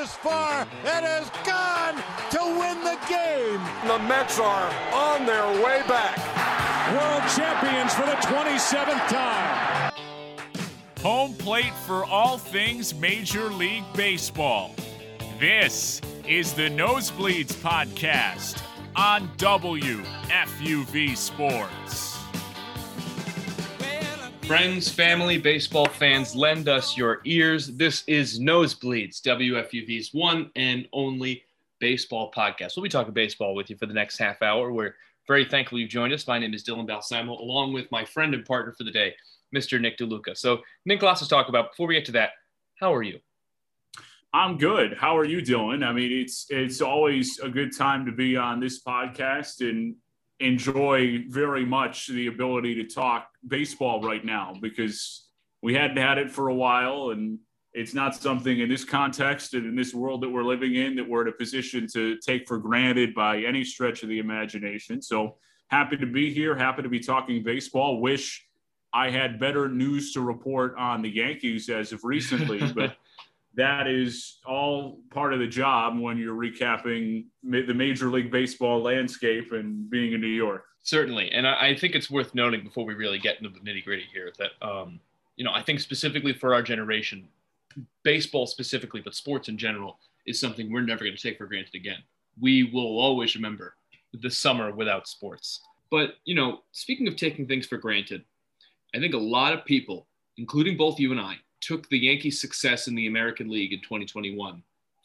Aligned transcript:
is 0.00 0.14
far. 0.14 0.66
It 0.84 1.04
is 1.04 1.28
gone 1.44 1.96
to 2.30 2.40
win 2.58 2.82
the 2.82 2.98
game. 3.06 3.60
The 3.86 3.98
Mets 4.08 4.38
are 4.38 4.72
on 4.94 5.26
their 5.26 5.46
way 5.62 5.82
back. 5.86 6.16
World 6.94 7.22
champions 7.36 7.92
for 7.92 8.06
the 8.06 8.16
27th 8.26 9.08
time. 9.08 9.92
Home 11.02 11.34
plate 11.34 11.74
for 11.86 12.04
all 12.06 12.38
things 12.38 12.94
Major 12.94 13.50
League 13.50 13.84
Baseball. 13.94 14.74
This 15.38 16.00
is 16.26 16.54
the 16.54 16.70
Nosebleeds 16.70 17.52
Podcast 17.54 18.62
on 18.96 19.28
WFUV 19.36 21.16
Sports. 21.16 22.09
Friends, 24.50 24.90
family, 24.90 25.38
baseball 25.38 25.86
fans, 25.86 26.34
lend 26.34 26.68
us 26.68 26.96
your 26.96 27.20
ears. 27.24 27.68
This 27.68 28.02
is 28.08 28.40
Nosebleeds, 28.40 29.20
WFUV's 29.20 30.12
one 30.12 30.50
and 30.56 30.88
only 30.92 31.44
baseball 31.78 32.32
podcast. 32.32 32.72
We'll 32.74 32.82
be 32.82 32.88
talking 32.88 33.14
baseball 33.14 33.54
with 33.54 33.70
you 33.70 33.76
for 33.76 33.86
the 33.86 33.94
next 33.94 34.18
half 34.18 34.42
hour. 34.42 34.72
We're 34.72 34.96
very 35.28 35.44
thankful 35.44 35.78
you've 35.78 35.88
joined 35.88 36.12
us. 36.12 36.26
My 36.26 36.40
name 36.40 36.52
is 36.52 36.64
Dylan 36.64 36.88
Balsamo, 36.88 37.32
along 37.34 37.74
with 37.74 37.88
my 37.92 38.04
friend 38.04 38.34
and 38.34 38.44
partner 38.44 38.72
for 38.76 38.82
the 38.82 38.90
day, 38.90 39.14
Mr. 39.54 39.80
Nick 39.80 39.96
DeLuca. 39.98 40.36
So, 40.36 40.62
Nick, 40.84 41.00
lots 41.00 41.20
to 41.20 41.28
talk 41.28 41.48
about. 41.48 41.70
Before 41.70 41.86
we 41.86 41.94
get 41.94 42.06
to 42.06 42.12
that, 42.12 42.30
how 42.74 42.92
are 42.92 43.04
you? 43.04 43.20
I'm 44.34 44.58
good. 44.58 44.96
How 44.98 45.16
are 45.16 45.24
you 45.24 45.42
doing? 45.42 45.84
I 45.84 45.92
mean, 45.92 46.10
it's 46.10 46.46
it's 46.50 46.80
always 46.80 47.38
a 47.38 47.48
good 47.48 47.70
time 47.72 48.04
to 48.04 48.10
be 48.10 48.36
on 48.36 48.58
this 48.58 48.82
podcast 48.82 49.60
and 49.60 49.94
enjoy 50.40 51.24
very 51.28 51.64
much 51.64 52.08
the 52.08 52.26
ability 52.26 52.74
to 52.74 52.84
talk 52.84 53.28
baseball 53.46 54.02
right 54.02 54.24
now 54.24 54.54
because 54.60 55.28
we 55.62 55.74
hadn't 55.74 55.98
had 55.98 56.18
it 56.18 56.30
for 56.30 56.48
a 56.48 56.54
while 56.54 57.10
and 57.10 57.38
it's 57.72 57.94
not 57.94 58.16
something 58.16 58.60
in 58.60 58.68
this 58.68 58.84
context 58.84 59.54
and 59.54 59.64
in 59.64 59.76
this 59.76 59.94
world 59.94 60.22
that 60.22 60.28
we're 60.28 60.42
living 60.42 60.74
in 60.74 60.96
that 60.96 61.08
we're 61.08 61.22
in 61.22 61.28
a 61.28 61.32
position 61.32 61.86
to 61.92 62.18
take 62.18 62.48
for 62.48 62.58
granted 62.58 63.14
by 63.14 63.38
any 63.42 63.62
stretch 63.62 64.02
of 64.02 64.08
the 64.08 64.18
imagination. 64.18 65.00
So 65.00 65.36
happy 65.68 65.96
to 65.98 66.06
be 66.06 66.32
here, 66.32 66.56
happy 66.56 66.82
to 66.82 66.88
be 66.88 66.98
talking 66.98 67.44
baseball. 67.44 68.00
Wish 68.00 68.44
I 68.92 69.10
had 69.10 69.38
better 69.38 69.68
news 69.68 70.12
to 70.14 70.20
report 70.20 70.74
on 70.76 71.02
the 71.02 71.10
Yankees 71.10 71.68
as 71.68 71.92
of 71.92 72.02
recently, 72.02 72.60
but 72.74 72.96
that 73.54 73.86
is 73.86 74.38
all 74.46 75.00
part 75.10 75.32
of 75.32 75.40
the 75.40 75.46
job 75.46 75.98
when 75.98 76.18
you're 76.18 76.36
recapping 76.36 77.24
the 77.42 77.74
Major 77.74 78.10
League 78.10 78.30
Baseball 78.30 78.80
landscape 78.80 79.52
and 79.52 79.90
being 79.90 80.12
in 80.12 80.20
New 80.20 80.28
York. 80.28 80.64
Certainly. 80.82 81.30
And 81.32 81.46
I, 81.46 81.74
think 81.74 81.94
it's 81.94 82.10
worth 82.10 82.34
noting 82.34 82.62
before 82.62 82.86
we 82.86 82.94
really 82.94 83.18
get 83.18 83.38
into 83.38 83.50
the 83.50 83.60
nitty 83.60 83.84
gritty 83.84 84.06
here 84.12 84.32
that, 84.38 84.52
um, 84.66 85.00
you 85.36 85.44
know, 85.44 85.52
I 85.52 85.62
think 85.62 85.80
specifically 85.80 86.32
for 86.32 86.54
our 86.54 86.62
generation, 86.62 87.28
baseball 88.02 88.46
specifically, 88.46 89.00
but 89.00 89.14
sports 89.14 89.48
in 89.48 89.58
general, 89.58 89.98
is 90.26 90.40
something 90.40 90.72
we're 90.72 90.80
never 90.80 91.04
going 91.04 91.16
to 91.16 91.22
take 91.22 91.38
for 91.38 91.46
granted 91.46 91.74
again. 91.74 91.98
We 92.40 92.70
will 92.72 92.98
always 92.98 93.34
remember 93.34 93.74
the 94.14 94.30
summer 94.30 94.72
without 94.72 95.08
sports. 95.08 95.60
But, 95.90 96.14
you 96.24 96.34
know, 96.34 96.60
speaking 96.72 97.08
of 97.08 97.16
taking 97.16 97.46
things 97.46 97.66
for 97.66 97.76
granted, 97.76 98.24
I 98.94 98.98
think 98.98 99.14
a 99.14 99.18
lot 99.18 99.52
of 99.52 99.64
people, 99.64 100.06
including 100.36 100.76
both 100.76 100.98
you 100.98 101.10
and 101.12 101.20
I, 101.20 101.36
took 101.70 101.88
the 101.88 101.98
Yankees' 101.98 102.40
success 102.40 102.88
in 102.88 102.96
the 102.96 103.06
American 103.06 103.48
League 103.48 103.72
in 103.72 103.80
2021 103.80 104.60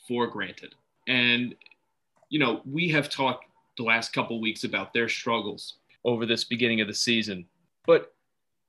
for 0.07 0.25
granted. 0.25 0.73
And, 1.07 1.53
you 2.29 2.39
know, 2.39 2.61
we 2.65 2.89
have 2.89 3.07
talked 3.07 3.45
the 3.77 3.83
last 3.83 4.13
couple 4.13 4.41
weeks 4.41 4.63
about 4.63 4.91
their 4.91 5.07
struggles 5.07 5.75
over 6.03 6.25
this 6.25 6.43
beginning 6.43 6.81
of 6.81 6.87
the 6.87 6.93
season. 6.95 7.45
But, 7.85 8.15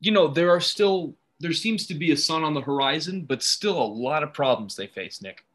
you 0.00 0.12
know, 0.12 0.28
there 0.28 0.50
are 0.50 0.60
still, 0.60 1.14
there 1.40 1.54
seems 1.54 1.86
to 1.86 1.94
be 1.94 2.12
a 2.12 2.16
sun 2.18 2.44
on 2.44 2.52
the 2.52 2.60
horizon, 2.60 3.24
but 3.26 3.42
still 3.42 3.80
a 3.80 3.94
lot 4.08 4.22
of 4.22 4.34
problems 4.34 4.76
they 4.76 4.88
face, 4.88 5.22
Nick. 5.22 5.46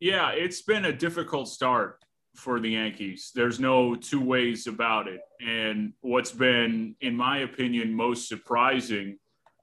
Yeah, 0.00 0.32
it's 0.32 0.60
been 0.60 0.84
a 0.84 0.92
difficult 0.92 1.48
start 1.48 2.04
for 2.36 2.60
the 2.60 2.72
Yankees. 2.72 3.32
There's 3.34 3.58
no 3.58 3.94
two 3.94 4.20
ways 4.20 4.66
about 4.66 5.08
it. 5.08 5.22
And 5.40 5.94
what's 6.02 6.32
been, 6.32 6.94
in 7.00 7.16
my 7.16 7.38
opinion, 7.38 7.94
most 7.94 8.28
surprising 8.28 9.18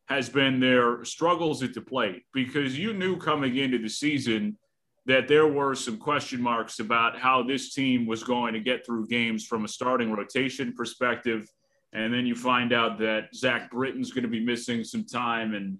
has 0.07 0.29
been 0.29 0.59
their 0.59 1.03
struggles 1.03 1.61
at 1.63 1.73
the 1.73 1.81
plate 1.81 2.23
because 2.33 2.77
you 2.77 2.93
knew 2.93 3.17
coming 3.17 3.57
into 3.57 3.77
the 3.77 3.89
season 3.89 4.57
that 5.05 5.27
there 5.27 5.47
were 5.47 5.73
some 5.73 5.97
question 5.97 6.41
marks 6.41 6.79
about 6.79 7.17
how 7.17 7.41
this 7.41 7.73
team 7.73 8.05
was 8.05 8.23
going 8.23 8.53
to 8.53 8.59
get 8.59 8.85
through 8.85 9.07
games 9.07 9.45
from 9.45 9.63
a 9.63 9.67
starting 9.67 10.11
rotation 10.11 10.73
perspective. 10.73 11.47
And 11.93 12.13
then 12.13 12.25
you 12.25 12.35
find 12.35 12.73
out 12.73 12.99
that 12.99 13.33
Zach 13.33 13.71
Britton's 13.71 14.11
going 14.11 14.23
to 14.23 14.29
be 14.29 14.43
missing 14.43 14.83
some 14.83 15.05
time, 15.05 15.53
and 15.53 15.79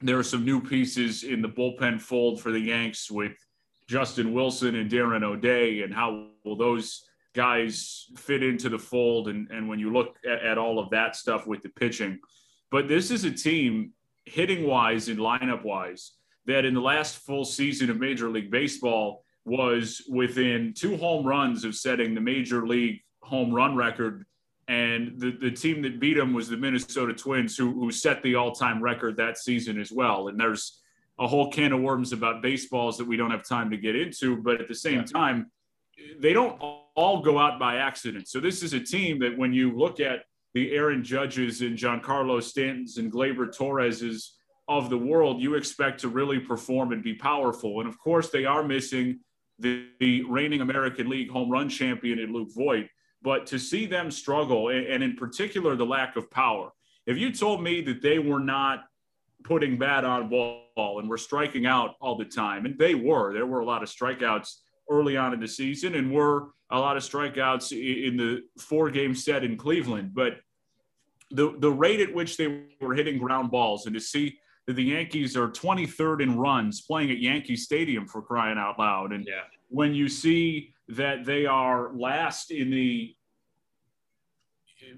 there 0.00 0.18
are 0.18 0.24
some 0.24 0.44
new 0.44 0.60
pieces 0.60 1.22
in 1.22 1.40
the 1.40 1.48
bullpen 1.48 2.00
fold 2.00 2.40
for 2.40 2.50
the 2.50 2.58
Yanks 2.58 3.08
with 3.08 3.36
Justin 3.88 4.32
Wilson 4.32 4.74
and 4.74 4.90
Darren 4.90 5.22
O'Day, 5.22 5.82
and 5.82 5.94
how 5.94 6.26
will 6.44 6.56
those 6.56 7.04
guys 7.34 8.06
fit 8.16 8.42
into 8.42 8.68
the 8.68 8.78
fold? 8.78 9.28
And, 9.28 9.48
and 9.50 9.68
when 9.68 9.78
you 9.78 9.92
look 9.92 10.16
at, 10.28 10.44
at 10.44 10.58
all 10.58 10.80
of 10.80 10.90
that 10.90 11.14
stuff 11.14 11.46
with 11.46 11.62
the 11.62 11.68
pitching, 11.68 12.18
but 12.70 12.88
this 12.88 13.10
is 13.10 13.24
a 13.24 13.30
team 13.30 13.92
hitting 14.24 14.66
wise 14.66 15.08
and 15.08 15.18
lineup 15.18 15.64
wise 15.64 16.12
that 16.46 16.64
in 16.64 16.74
the 16.74 16.80
last 16.80 17.18
full 17.18 17.44
season 17.44 17.90
of 17.90 17.98
Major 17.98 18.28
League 18.28 18.50
Baseball 18.50 19.24
was 19.44 20.02
within 20.08 20.74
two 20.74 20.96
home 20.96 21.24
runs 21.24 21.64
of 21.64 21.74
setting 21.74 22.14
the 22.14 22.20
Major 22.20 22.66
League 22.66 23.00
home 23.22 23.52
run 23.52 23.76
record. 23.76 24.26
And 24.68 25.20
the, 25.20 25.30
the 25.30 25.50
team 25.50 25.82
that 25.82 26.00
beat 26.00 26.16
them 26.16 26.32
was 26.32 26.48
the 26.48 26.56
Minnesota 26.56 27.14
Twins, 27.14 27.56
who, 27.56 27.72
who 27.72 27.92
set 27.92 28.22
the 28.22 28.34
all 28.34 28.52
time 28.52 28.82
record 28.82 29.16
that 29.16 29.38
season 29.38 29.80
as 29.80 29.92
well. 29.92 30.28
And 30.28 30.38
there's 30.38 30.80
a 31.18 31.26
whole 31.26 31.50
can 31.50 31.72
of 31.72 31.80
worms 31.80 32.12
about 32.12 32.42
baseballs 32.42 32.98
that 32.98 33.06
we 33.06 33.16
don't 33.16 33.30
have 33.30 33.46
time 33.46 33.70
to 33.70 33.76
get 33.76 33.94
into. 33.94 34.36
But 34.36 34.60
at 34.60 34.66
the 34.66 34.74
same 34.74 35.04
time, 35.04 35.50
they 36.18 36.32
don't 36.32 36.60
all 36.60 37.22
go 37.22 37.38
out 37.38 37.60
by 37.60 37.76
accident. 37.76 38.28
So 38.28 38.40
this 38.40 38.62
is 38.62 38.72
a 38.72 38.80
team 38.80 39.20
that 39.20 39.38
when 39.38 39.52
you 39.52 39.76
look 39.76 40.00
at 40.00 40.24
the 40.56 40.72
Aaron 40.72 41.04
Judges 41.04 41.60
and 41.60 41.76
Giancarlo 41.76 42.38
Stantons 42.38 42.96
and 42.96 43.12
Gleyber 43.12 43.54
Torreses 43.54 44.36
of 44.68 44.88
the 44.88 44.96
world, 44.96 45.38
you 45.38 45.54
expect 45.54 46.00
to 46.00 46.08
really 46.08 46.40
perform 46.40 46.92
and 46.92 47.02
be 47.02 47.12
powerful. 47.12 47.80
And 47.80 47.86
of 47.86 47.98
course, 47.98 48.30
they 48.30 48.46
are 48.46 48.62
missing 48.62 49.20
the, 49.58 49.86
the 50.00 50.22
reigning 50.22 50.62
American 50.62 51.10
League 51.10 51.30
home 51.30 51.50
run 51.50 51.68
champion 51.68 52.18
in 52.18 52.32
Luke 52.32 52.48
Voit. 52.54 52.86
But 53.20 53.44
to 53.48 53.58
see 53.58 53.84
them 53.84 54.10
struggle, 54.10 54.70
and, 54.70 54.86
and 54.86 55.04
in 55.04 55.14
particular, 55.14 55.76
the 55.76 55.84
lack 55.84 56.16
of 56.16 56.30
power, 56.30 56.70
if 57.04 57.18
you 57.18 57.32
told 57.32 57.62
me 57.62 57.82
that 57.82 58.00
they 58.00 58.18
were 58.18 58.40
not 58.40 58.84
putting 59.44 59.76
bat 59.76 60.06
on 60.06 60.30
ball 60.30 61.00
and 61.00 61.06
were 61.06 61.18
striking 61.18 61.66
out 61.66 61.96
all 62.00 62.16
the 62.16 62.24
time, 62.24 62.64
and 62.64 62.78
they 62.78 62.94
were, 62.94 63.34
there 63.34 63.44
were 63.44 63.60
a 63.60 63.66
lot 63.66 63.82
of 63.82 63.90
strikeouts 63.90 64.54
early 64.90 65.18
on 65.18 65.34
in 65.34 65.40
the 65.40 65.48
season 65.48 65.96
and 65.96 66.10
were 66.10 66.48
a 66.70 66.78
lot 66.78 66.96
of 66.96 67.02
strikeouts 67.02 67.72
in 67.72 68.16
the 68.16 68.40
four 68.58 68.90
game 68.90 69.14
set 69.14 69.44
in 69.44 69.58
Cleveland. 69.58 70.12
But 70.14 70.38
the 71.30 71.54
the 71.58 71.70
rate 71.70 72.00
at 72.00 72.14
which 72.14 72.36
they 72.36 72.64
were 72.80 72.94
hitting 72.94 73.18
ground 73.18 73.50
balls 73.50 73.86
and 73.86 73.94
to 73.94 74.00
see 74.00 74.38
that 74.66 74.74
the 74.74 74.84
Yankees 74.84 75.36
are 75.36 75.48
23rd 75.48 76.22
in 76.22 76.36
runs 76.38 76.80
playing 76.82 77.10
at 77.10 77.18
Yankee 77.18 77.56
Stadium 77.56 78.06
for 78.06 78.20
crying 78.20 78.58
out 78.58 78.78
loud. 78.78 79.12
And 79.12 79.24
yeah. 79.26 79.42
when 79.68 79.94
you 79.94 80.08
see 80.08 80.74
that 80.88 81.24
they 81.24 81.46
are 81.46 81.92
last 81.94 82.50
in 82.50 82.70
the 82.70 83.14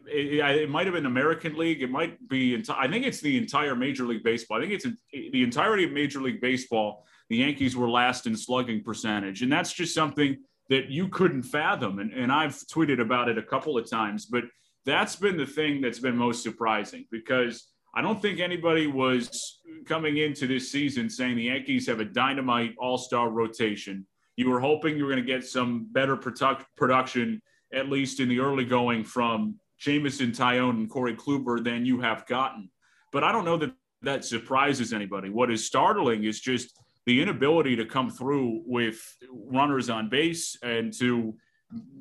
it, 0.07 0.63
it, 0.63 0.71
might 0.71 0.87
have 0.87 0.95
been 0.95 1.07
American 1.07 1.57
League. 1.57 1.83
It 1.83 1.91
might 1.91 2.29
be. 2.29 2.63
I 2.69 2.89
think 2.89 3.07
it's 3.07 3.21
the 3.21 3.39
entire 3.39 3.75
Major 3.75 4.05
League 4.05 4.25
Baseball. 4.25 4.59
I 4.59 4.61
think 4.61 4.73
it's 4.73 4.85
in, 4.85 4.99
the 5.13 5.43
entirety 5.43 5.85
of 5.85 5.93
Major 5.93 6.21
League 6.21 6.41
Baseball. 6.41 7.07
The 7.31 7.37
Yankees 7.37 7.77
were 7.77 7.89
last 7.89 8.27
in 8.27 8.37
slugging 8.37 8.83
percentage, 8.83 9.43
and 9.43 9.53
that's 9.53 9.73
just 9.73 9.95
something 9.95 10.37
that 10.69 10.91
you 10.91 11.09
couldn't 11.09 11.45
fathom. 11.45 12.01
And, 12.01 12.13
and 12.13 12.33
I've 12.33 12.55
tweeted 12.55 13.01
about 13.01 13.29
it 13.29 13.39
a 13.39 13.43
couple 13.43 13.79
of 13.79 13.89
times, 13.89 14.27
but 14.27 14.45
that's 14.89 15.17
been 15.17 15.37
the 15.37 15.47
thing 15.47 15.81
that's 15.81 15.99
been 15.99 16.17
most 16.17 16.43
surprising 16.43 17.05
because 17.11 17.69
I 17.95 18.01
don't 18.01 18.21
think 18.21 18.41
anybody 18.41 18.87
was 18.87 19.61
coming 19.87 20.19
into 20.19 20.47
this 20.47 20.71
season 20.71 21.11
saying 21.11 21.37
the 21.37 21.45
Yankees 21.45 21.87
have 21.89 22.01
a 22.01 22.05
dynamite 22.05 22.75
all 22.79 22.99
star 22.99 23.31
rotation. 23.31 24.07
You 24.37 24.51
were 24.51 24.61
hoping 24.61 24.97
you 24.97 25.05
were 25.05 25.11
going 25.11 25.25
to 25.25 25.33
get 25.33 25.45
some 25.45 25.89
better 25.91 26.17
product, 26.17 26.65
production, 26.77 27.43
at 27.73 27.89
least 27.89 28.21
in 28.21 28.29
the 28.29 28.39
early 28.39 28.65
going, 28.65 29.05
from 29.05 29.57
Jameson 29.79 30.31
Taillon 30.31 30.71
and 30.71 30.91
Corey 30.91 31.15
Kluber 31.15 31.63
than 31.63 31.85
you 31.85 32.01
have 32.01 32.27
gotten. 32.27 32.71
But 33.13 33.25
I 33.25 33.33
don't 33.33 33.45
know 33.45 33.57
that 33.59 33.73
that 34.03 34.25
surprises 34.25 34.93
anybody. 34.93 35.29
What 35.29 35.51
is 35.51 35.67
startling 35.67 36.25
is 36.25 36.41
just 36.41 36.79
the 37.05 37.21
inability 37.21 37.75
to 37.77 37.85
come 37.85 38.11
through 38.11 38.63
with 38.65 39.01
runners 39.33 39.91
on 39.91 40.09
base 40.09 40.57
and 40.63 40.93
to, 40.99 41.35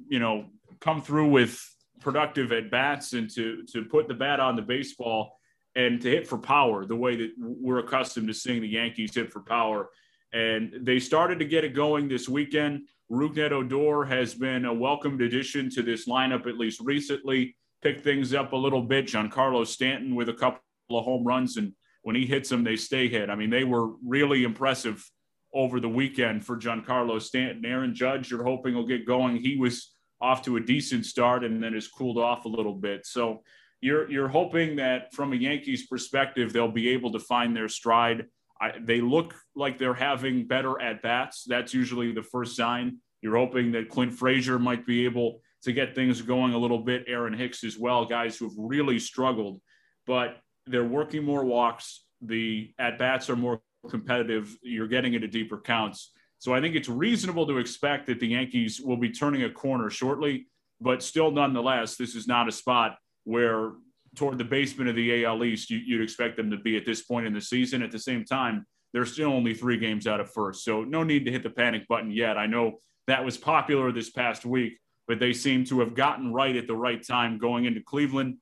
you 0.10 0.20
know, 0.20 0.46
come 0.80 1.02
through 1.02 1.30
with 1.30 1.60
productive 2.08 2.54
at 2.54 2.72
bats 2.72 3.12
and 3.12 3.30
to 3.30 3.66
to 3.66 3.84
put 3.84 4.08
the 4.08 4.14
bat 4.14 4.40
on 4.40 4.56
the 4.56 4.62
baseball 4.62 5.38
and 5.76 6.00
to 6.02 6.10
hit 6.10 6.26
for 6.26 6.38
power 6.38 6.86
the 6.86 6.96
way 6.96 7.18
that 7.18 7.32
we're 7.38 7.80
accustomed 7.80 8.30
to 8.30 8.34
seeing 8.34 8.62
the 8.62 8.68
Yankees 8.68 9.14
hit 9.14 9.30
for 9.30 9.42
power. 9.42 9.90
And 10.32 10.74
they 10.84 11.00
started 11.00 11.38
to 11.40 11.46
get 11.46 11.66
it 11.66 11.74
going 11.74 12.08
this 12.08 12.30
weekend. 12.30 12.88
Rougned 13.12 13.52
Odor 13.52 14.06
has 14.06 14.34
been 14.34 14.64
a 14.64 14.74
welcomed 14.74 15.22
addition 15.22 15.70
to 15.72 15.84
this 15.84 16.08
lineup, 16.08 16.48
at 16.48 16.58
least 16.58 16.80
recently. 16.80 17.58
Picked 17.82 18.06
things 18.06 18.34
up 18.34 18.54
a 18.54 18.56
little 18.66 18.84
bit. 18.84 19.08
Giancarlo 19.08 19.68
Stanton 19.68 20.16
with 20.16 20.30
a 20.30 20.34
couple 20.34 20.62
of 20.90 21.04
home 21.04 21.26
runs, 21.26 21.58
and 21.58 21.74
when 22.04 22.16
he 22.16 22.26
hits 22.26 22.48
them, 22.48 22.64
they 22.64 22.78
stay 22.78 23.10
hit. 23.10 23.30
I 23.30 23.36
mean, 23.36 23.50
they 23.50 23.66
were 23.66 23.90
really 24.02 24.46
impressive 24.46 25.06
over 25.54 25.82
the 25.82 25.90
weekend 25.90 26.46
for 26.46 26.56
Giancarlo 26.56 27.22
Stanton. 27.22 27.66
Aaron 27.66 27.94
Judge, 27.94 28.32
you're 28.32 28.46
hoping 28.46 28.76
will 28.76 28.88
get 28.88 29.06
going. 29.06 29.36
He 29.36 29.58
was 29.58 29.97
off 30.20 30.42
to 30.44 30.58
a 30.58 30.60
decent 30.60 31.06
start 31.06 31.44
and 31.44 31.62
then 31.62 31.74
has 31.74 31.88
cooled 31.88 32.18
off 32.18 32.46
a 32.46 32.50
little 32.50 32.74
bit. 32.74 33.06
So 33.06 33.44
you're 33.82 34.10
you're 34.10 34.28
hoping 34.28 34.76
that 34.78 35.14
from 35.14 35.34
a 35.34 35.36
Yankees 35.36 35.88
perspective, 35.88 36.52
they'll 36.52 36.72
be 36.72 36.90
able 36.90 37.12
to 37.12 37.20
find 37.20 37.56
their 37.56 37.70
stride. 37.70 38.26
I, 38.60 38.74
they 38.80 39.02
look 39.02 39.36
like 39.56 39.78
they're 39.78 39.94
having 39.94 40.48
better 40.48 40.82
at 40.82 41.04
bats. 41.04 41.46
That's 41.48 41.74
usually 41.74 42.12
the 42.12 42.24
first 42.24 42.56
sign. 42.56 42.98
You're 43.22 43.38
hoping 43.38 43.72
that 43.74 43.90
Clint 43.90 44.14
Frazier 44.14 44.58
might 44.58 44.86
be 44.86 45.06
able 45.06 45.42
to 45.64 45.72
get 45.72 45.94
things 45.94 46.22
going 46.22 46.54
a 46.54 46.58
little 46.58 46.80
bit. 46.80 47.06
Aaron 47.08 47.34
Hicks 47.34 47.64
as 47.64 47.78
well, 47.78 48.06
guys 48.06 48.38
who 48.38 48.46
have 48.46 48.56
really 48.58 49.00
struggled, 49.00 49.60
but 50.06 50.38
they're 50.66 50.84
working 50.84 51.24
more 51.24 51.46
walks. 51.46 52.04
The 52.22 52.74
at 52.80 52.98
bats 52.98 53.30
are 53.30 53.36
more 53.36 53.62
competitive. 53.90 54.56
You're 54.62 54.88
getting 54.88 55.14
into 55.14 55.28
deeper 55.28 55.60
counts. 55.60 56.12
So 56.40 56.54
I 56.54 56.62
think 56.62 56.76
it's 56.76 56.90
reasonable 56.90 57.48
to 57.48 57.58
expect 57.58 58.08
that 58.08 58.20
the 58.20 58.28
Yankees 58.28 58.80
will 58.80 58.98
be 58.98 59.10
turning 59.10 59.44
a 59.44 59.50
corner 59.50 59.90
shortly, 59.90 60.48
but 60.80 61.02
still, 61.02 61.32
nonetheless, 61.32 61.96
this 61.96 62.16
is 62.16 62.28
not 62.28 62.48
a 62.48 62.52
spot 62.52 62.98
where 63.24 63.74
toward 64.16 64.38
the 64.38 64.44
basement 64.44 64.90
of 64.90 64.96
the 64.96 65.26
AL 65.26 65.44
East 65.44 65.70
you, 65.70 65.98
would 65.98 66.04
expect 66.04 66.38
them 66.38 66.52
to 66.52 66.58
be 66.58 66.78
at 66.78 66.86
this 66.86 67.04
point 67.04 67.28
in 67.28 67.34
the 67.34 67.42
season. 67.42 67.82
At 67.82 67.92
the 67.92 68.00
same 68.00 68.26
time, 68.26 68.66
they're 68.94 69.06
still 69.06 69.32
only 69.32 69.54
three 69.54 69.78
games 69.78 70.08
out 70.08 70.20
of 70.20 70.32
first, 70.32 70.64
so 70.64 70.84
no 70.84 71.04
need 71.04 71.26
to 71.26 71.32
hit 71.32 71.44
the 71.44 71.50
panic 71.50 71.88
button 71.88 72.12
yet. 72.12 72.38
I 72.38 72.46
know 72.46 72.80
that 73.08 73.24
was 73.24 73.38
popular 73.38 73.92
this 73.92 74.10
past 74.10 74.46
week, 74.46 74.80
but 75.08 75.20
they 75.20 75.34
seem 75.34 75.66
to 75.66 75.80
have 75.80 75.94
gotten 75.94 76.34
right 76.34 76.56
at 76.56 76.68
the 76.68 76.76
right 76.76 77.06
time 77.06 77.38
going 77.38 77.66
into 77.66 77.82
Cleveland, 77.82 78.38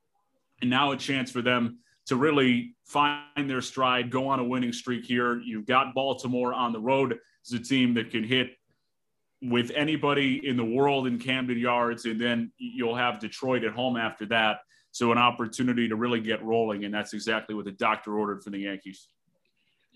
and 0.60 0.70
now 0.70 0.92
a 0.92 0.96
chance 0.96 1.30
for 1.30 1.42
them 1.42 1.78
to 2.06 2.16
really 2.16 2.74
find 2.84 3.50
their 3.50 3.60
stride, 3.60 4.10
go 4.10 4.28
on 4.28 4.38
a 4.38 4.44
winning 4.44 4.72
streak 4.72 5.04
here. 5.04 5.40
You've 5.40 5.66
got 5.66 5.94
Baltimore 5.94 6.54
on 6.54 6.72
the 6.72 6.80
road 6.80 7.18
as 7.46 7.52
a 7.52 7.58
team 7.58 7.94
that 7.94 8.10
can 8.10 8.24
hit 8.24 8.50
with 9.42 9.70
anybody 9.74 10.46
in 10.46 10.56
the 10.56 10.64
world 10.64 11.06
in 11.06 11.18
Camden 11.18 11.58
Yards, 11.58 12.04
and 12.04 12.20
then 12.20 12.52
you'll 12.58 12.96
have 12.96 13.18
Detroit 13.18 13.64
at 13.64 13.72
home 13.72 13.96
after 13.96 14.24
that. 14.26 14.60
So 14.92 15.12
an 15.12 15.18
opportunity 15.18 15.88
to 15.88 15.96
really 15.96 16.20
get 16.20 16.42
rolling, 16.42 16.84
and 16.84 16.94
that's 16.94 17.12
exactly 17.12 17.54
what 17.54 17.66
the 17.66 17.72
doctor 17.72 18.18
ordered 18.18 18.42
for 18.42 18.50
the 18.50 18.60
Yankees 18.60 19.08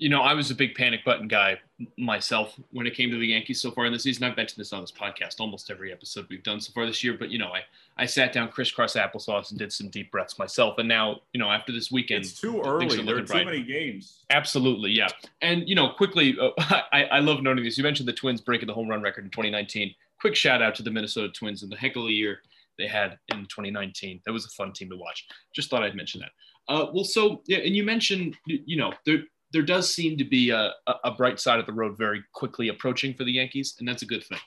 you 0.01 0.09
know, 0.09 0.23
I 0.23 0.33
was 0.33 0.51
a 0.51 0.55
big 0.55 0.75
panic 0.75 1.05
button 1.05 1.29
guy 1.29 1.61
myself 1.99 2.59
when 2.73 2.87
it 2.87 2.95
came 2.95 3.11
to 3.11 3.19
the 3.19 3.27
Yankees 3.27 3.61
so 3.61 3.71
far 3.71 3.85
in 3.85 3.93
the 3.93 3.99
season. 3.99 4.25
I've 4.25 4.37
mentioned 4.37 4.59
this 4.59 4.73
on 4.73 4.81
this 4.81 4.91
podcast 4.91 5.41
almost 5.41 5.71
every 5.71 5.93
episode 5.93 6.27
we've 6.31 6.43
done 6.43 6.59
so 6.59 6.73
far 6.73 6.87
this 6.87 7.05
year. 7.05 7.17
But 7.19 7.29
you 7.29 7.39
know, 7.39 7.49
I 7.49 7.61
I 7.99 8.07
sat 8.07 8.33
down 8.33 8.49
crisscross 8.49 8.95
applesauce 8.95 9.51
and 9.51 9.59
did 9.59 9.71
some 9.71 9.91
deep 9.91 10.11
breaths 10.11 10.39
myself. 10.39 10.79
And 10.79 10.89
now, 10.89 11.21
you 11.35 11.39
know, 11.39 11.51
after 11.51 11.71
this 11.71 11.93
weekend, 11.93 12.25
it's 12.25 12.41
too 12.41 12.63
early. 12.63 13.03
There 13.03 13.17
are 13.17 13.21
too 13.21 13.27
bright. 13.27 13.45
many 13.45 13.63
games. 13.63 14.25
Absolutely, 14.31 14.91
yeah. 14.91 15.09
And 15.43 15.69
you 15.69 15.75
know, 15.75 15.91
quickly, 15.91 16.35
uh, 16.41 16.51
I 16.93 17.05
I 17.05 17.19
love 17.19 17.43
noting 17.43 17.63
this. 17.63 17.77
You 17.77 17.85
mentioned 17.85 18.09
the 18.09 18.15
Twins 18.15 18.41
breaking 18.41 18.69
the 18.69 18.75
home 18.75 18.89
run 18.89 19.03
record 19.03 19.25
in 19.25 19.31
2019. 19.31 19.95
Quick 20.19 20.35
shout 20.35 20.63
out 20.63 20.75
to 20.77 20.83
the 20.83 20.91
Minnesota 20.91 21.29
Twins 21.29 21.63
and 21.63 21.71
the 21.71 21.77
heck 21.77 21.97
of 21.97 22.05
a 22.05 22.11
year 22.11 22.39
they 22.79 22.87
had 22.87 23.19
in 23.29 23.41
2019. 23.41 24.23
That 24.25 24.33
was 24.33 24.47
a 24.47 24.51
fun 24.51 24.73
team 24.73 24.89
to 24.89 24.97
watch. 24.97 25.27
Just 25.55 25.69
thought 25.69 25.83
I'd 25.83 25.95
mention 25.95 26.21
that. 26.21 26.31
Uh, 26.73 26.87
well, 26.95 27.05
so 27.05 27.43
yeah, 27.47 27.59
and 27.59 27.77
you 27.77 27.83
mentioned, 27.83 28.37
you 28.47 28.79
know, 28.79 28.95
there 29.05 29.25
there 29.53 29.63
does 29.63 29.93
seem 29.93 30.17
to 30.19 30.25
be 30.25 30.51
a, 30.51 30.73
a 31.05 31.11
bright 31.11 31.41
side 31.41 31.59
of 31.59 31.67
the 31.67 31.73
road 31.73 31.99
very 31.99 32.23
quickly 32.33 32.69
approaching 32.69 33.15
for 33.15 33.25
the 33.25 33.33
Yankees, 33.33 33.75
and 33.79 33.89
that's 33.89 34.03
a 34.03 34.07
good 34.07 34.25
thing. 34.25 34.39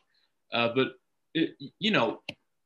Uh, 0.53 0.69
but 0.73 0.93
it, 1.33 1.55
you 1.79 1.91
know, 1.91 2.21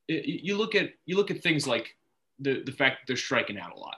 it, 0.08 0.24
you 0.26 0.56
look 0.56 0.74
at 0.74 0.90
you 1.06 1.16
look 1.16 1.30
at 1.30 1.42
things 1.42 1.66
like 1.66 1.96
the 2.38 2.62
the 2.64 2.72
fact 2.72 2.98
that 3.00 3.06
they're 3.06 3.16
striking 3.16 3.58
out 3.58 3.74
a 3.74 3.78
lot, 3.78 3.96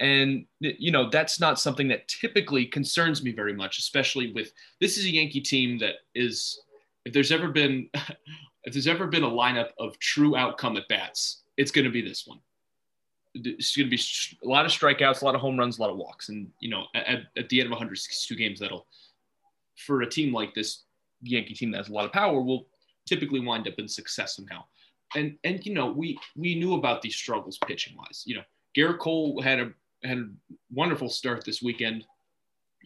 and 0.00 0.46
you 0.58 0.90
know 0.90 1.08
that's 1.10 1.38
not 1.38 1.60
something 1.60 1.88
that 1.88 2.08
typically 2.08 2.66
concerns 2.66 3.22
me 3.22 3.32
very 3.32 3.54
much, 3.54 3.78
especially 3.78 4.32
with 4.32 4.52
this 4.80 4.98
is 4.98 5.04
a 5.04 5.10
Yankee 5.10 5.40
team 5.40 5.78
that 5.78 5.96
is 6.14 6.60
if 7.04 7.12
there's 7.12 7.32
ever 7.32 7.48
been 7.48 7.88
if 8.64 8.72
there's 8.72 8.88
ever 8.88 9.06
been 9.06 9.24
a 9.24 9.30
lineup 9.30 9.70
of 9.78 9.98
true 10.00 10.36
outcome 10.36 10.76
at 10.76 10.88
bats, 10.88 11.42
it's 11.56 11.70
going 11.70 11.84
to 11.84 11.90
be 11.90 12.02
this 12.02 12.26
one 12.26 12.40
it's 13.34 13.76
going 13.76 13.88
to 13.88 13.96
be 13.96 14.02
a 14.44 14.48
lot 14.48 14.66
of 14.66 14.72
strikeouts, 14.72 15.22
a 15.22 15.24
lot 15.24 15.34
of 15.34 15.40
home 15.40 15.58
runs, 15.58 15.78
a 15.78 15.80
lot 15.80 15.90
of 15.90 15.96
walks. 15.96 16.28
And, 16.28 16.48
you 16.60 16.70
know, 16.70 16.84
at, 16.94 17.22
at 17.36 17.48
the 17.48 17.60
end 17.60 17.66
of 17.66 17.70
162 17.70 18.34
games, 18.34 18.60
that'll, 18.60 18.86
for 19.76 20.02
a 20.02 20.08
team 20.08 20.32
like 20.32 20.54
this 20.54 20.82
Yankee 21.22 21.54
team 21.54 21.70
that 21.70 21.78
has 21.78 21.88
a 21.88 21.92
lot 21.92 22.04
of 22.04 22.12
power, 22.12 22.40
will 22.40 22.66
typically 23.06 23.40
wind 23.40 23.68
up 23.68 23.74
in 23.78 23.88
success 23.88 24.36
somehow. 24.36 24.64
And, 25.14 25.36
and, 25.44 25.64
you 25.64 25.74
know, 25.74 25.90
we, 25.90 26.18
we 26.36 26.54
knew 26.54 26.74
about 26.74 27.02
these 27.02 27.16
struggles 27.16 27.58
pitching 27.66 27.96
wise. 27.96 28.24
You 28.26 28.36
know, 28.36 28.42
Gerrit 28.76 28.98
Cole 28.98 29.40
had 29.40 29.60
a, 29.60 29.72
had 30.02 30.18
a 30.18 30.28
wonderful 30.72 31.08
start 31.08 31.44
this 31.44 31.62
weekend. 31.62 32.04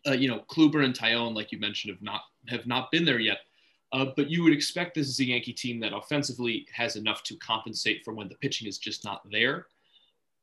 Uh, 0.06 0.12
you 0.12 0.29
know, 0.29 0.44
Kluber 0.50 0.85
and 0.85 0.94
Taillon, 0.94 1.35
like 1.35 1.52
you 1.52 1.58
mentioned, 1.58 1.94
have 1.94 2.02
not, 2.02 2.23
have 2.49 2.67
not 2.67 2.91
been 2.91 3.05
there 3.05 3.19
yet. 3.19 3.38
Uh, 3.93 4.06
but 4.17 4.29
you 4.29 4.43
would 4.43 4.52
expect 4.52 4.94
this 4.94 5.08
is 5.08 5.20
a 5.20 5.25
Yankee 5.25 5.52
team 5.52 5.79
that 5.81 5.94
offensively 5.94 6.67
has 6.75 6.96
enough 6.96 7.23
to 7.23 7.37
compensate 7.37 8.05
for 8.05 8.12
when 8.12 8.29
the 8.29 8.35
pitching 8.37 8.67
is 8.67 8.76
just 8.76 9.05
not 9.05 9.23
there 9.31 9.67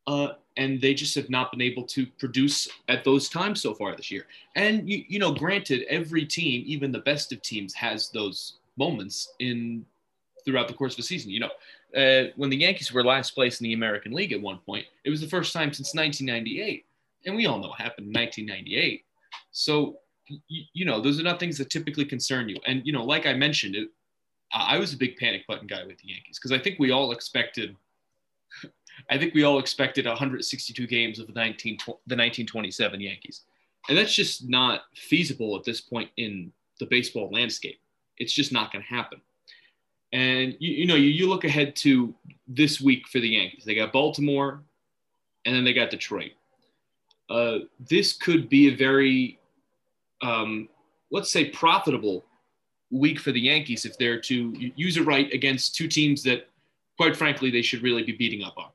uh, 0.08 0.30
and 0.58 0.82
they 0.82 0.94
just 0.94 1.16
have 1.16 1.30
not 1.30 1.52
been 1.52 1.62
able 1.62 1.84
to 1.84 2.06
produce 2.18 2.68
at 2.88 3.04
those 3.04 3.30
times 3.30 3.62
so 3.62 3.74
far 3.74 3.96
this 3.96 4.12
year. 4.12 4.26
And 4.56 4.90
you, 4.90 5.04
you 5.08 5.20
know, 5.20 5.32
granted, 5.32 5.84
every 5.90 6.26
team, 6.26 6.64
even 6.66 6.92
the 6.92 7.00
best 7.00 7.32
of 7.32 7.42
teams, 7.42 7.74
has 7.74 8.10
those 8.10 8.56
moments 8.78 9.34
in 9.40 9.86
throughout 10.44 10.68
the 10.68 10.74
course 10.74 10.94
of 10.94 11.00
a 11.00 11.04
season. 11.04 11.32
You 11.32 11.42
know, 11.42 11.50
uh, 11.96 12.32
when 12.36 12.50
the 12.50 12.58
Yankees 12.58 12.92
were 12.92 13.04
last 13.04 13.32
place 13.32 13.62
in 13.62 13.66
the 13.66 13.74
American 13.74 14.12
League 14.12 14.34
at 14.34 14.42
one 14.42 14.58
point, 14.66 14.86
it 15.04 15.10
was 15.10 15.22
the 15.22 15.28
first 15.28 15.54
time 15.54 15.74
since 15.74 15.94
1998, 15.96 16.86
and 17.26 17.36
we 17.36 17.46
all 17.46 17.60
know 17.60 17.70
what 17.70 17.80
happened 17.80 18.08
in 18.08 18.14
1998. 18.14 19.04
So, 19.52 19.98
you, 20.28 20.64
you 20.74 20.86
know, 20.86 21.02
those 21.02 21.20
are 21.20 21.24
not 21.24 21.40
things 21.40 21.58
that 21.60 21.70
typically 21.70 22.06
concern 22.06 22.50
you. 22.50 22.58
And 22.66 22.82
you 22.86 22.94
know, 22.94 23.04
like 23.04 23.26
I 23.26 23.34
mentioned, 23.34 23.76
it, 23.76 23.90
I 24.54 24.78
was 24.78 24.94
a 24.94 24.98
big 24.98 25.16
panic 25.18 25.46
button 25.48 25.68
guy 25.68 25.86
with 25.86 25.98
the 26.00 26.10
Yankees 26.10 26.40
because 26.40 26.52
I 26.52 26.60
think 26.60 26.80
we 26.80 26.92
all 26.92 27.12
expected 27.12 27.76
I 29.10 29.18
think 29.18 29.34
we 29.34 29.44
all 29.44 29.60
expected 29.60 30.06
162 30.06 30.88
games 30.88 31.20
of 31.20 31.28
the 31.28 31.34
19 31.34 31.78
the 31.86 32.16
1927 32.16 33.02
Yankees, 33.02 33.42
and 33.90 33.98
that's 33.98 34.14
just 34.14 34.48
not 34.48 34.82
feasible 34.96 35.56
at 35.58 35.64
this 35.64 35.82
point 35.82 36.10
in 36.18 36.52
the 36.80 36.86
baseball 36.86 37.30
landscape. 37.32 37.80
It's 38.18 38.34
just 38.34 38.52
not 38.52 38.72
going 38.72 38.84
to 38.84 38.94
happen. 38.94 39.22
And 40.14 40.56
you, 40.60 40.74
you 40.74 40.86
know, 40.86 40.96
you, 40.96 41.10
you 41.10 41.30
look 41.30 41.46
ahead 41.46 41.76
to 41.78 42.14
this 42.48 42.82
week 42.82 43.08
for 43.08 43.20
the 43.20 43.30
Yankees. 43.30 43.64
They 43.66 43.76
got 43.76 43.94
Baltimore, 43.94 44.62
and 45.46 45.56
then 45.56 45.64
they 45.64 45.74
got 45.74 45.90
Detroit. 45.90 46.32
Uh, 47.30 47.60
this 47.80 48.14
could 48.14 48.50
be 48.50 48.68
a 48.68 48.76
very, 48.76 49.40
um, 50.22 50.68
let's 51.12 51.32
say, 51.32 51.46
profitable 51.50 52.26
week 52.92 53.20
for 53.20 53.32
the 53.32 53.40
Yankees 53.40 53.86
if 53.86 53.98
they're 53.98 54.20
to 54.20 54.72
use 54.76 54.98
it 54.98 55.06
right 55.06 55.32
against 55.34 55.76
two 55.76 55.88
teams 55.88 56.24
that, 56.24 56.50
quite 56.98 57.16
frankly, 57.16 57.50
they 57.50 57.62
should 57.62 57.82
really 57.82 58.04
be 58.04 58.12
beating 58.12 58.44
up 58.44 58.58
on. 58.58 58.70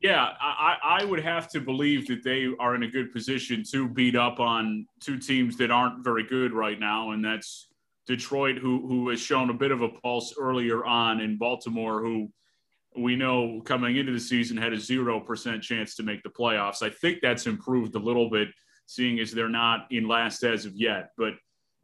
Yeah, 0.00 0.28
I, 0.40 1.00
I 1.00 1.04
would 1.04 1.20
have 1.20 1.48
to 1.52 1.60
believe 1.60 2.06
that 2.08 2.22
they 2.22 2.48
are 2.60 2.74
in 2.74 2.82
a 2.82 2.88
good 2.88 3.12
position 3.12 3.62
to 3.72 3.88
beat 3.88 4.14
up 4.14 4.40
on 4.40 4.86
two 5.00 5.18
teams 5.18 5.56
that 5.56 5.70
aren't 5.70 6.04
very 6.04 6.22
good 6.22 6.52
right 6.52 6.78
now, 6.78 7.12
and 7.12 7.24
that's 7.24 7.68
Detroit, 8.06 8.58
who 8.58 8.86
who 8.86 9.08
has 9.08 9.20
shown 9.20 9.48
a 9.48 9.54
bit 9.54 9.72
of 9.72 9.80
a 9.80 9.88
pulse 9.88 10.34
earlier 10.38 10.84
on, 10.84 11.20
in 11.20 11.38
Baltimore, 11.38 12.02
who 12.02 12.30
we 12.96 13.16
know 13.16 13.62
coming 13.64 13.96
into 13.96 14.12
the 14.12 14.20
season 14.20 14.56
had 14.56 14.74
a 14.74 14.78
zero 14.78 15.18
percent 15.18 15.62
chance 15.62 15.94
to 15.96 16.02
make 16.02 16.22
the 16.22 16.28
playoffs. 16.28 16.82
I 16.82 16.90
think 16.90 17.20
that's 17.22 17.46
improved 17.46 17.94
a 17.94 17.98
little 17.98 18.28
bit, 18.28 18.48
seeing 18.84 19.18
as 19.18 19.32
they're 19.32 19.48
not 19.48 19.86
in 19.90 20.06
last 20.06 20.44
as 20.44 20.66
of 20.66 20.76
yet, 20.76 21.10
but. 21.16 21.34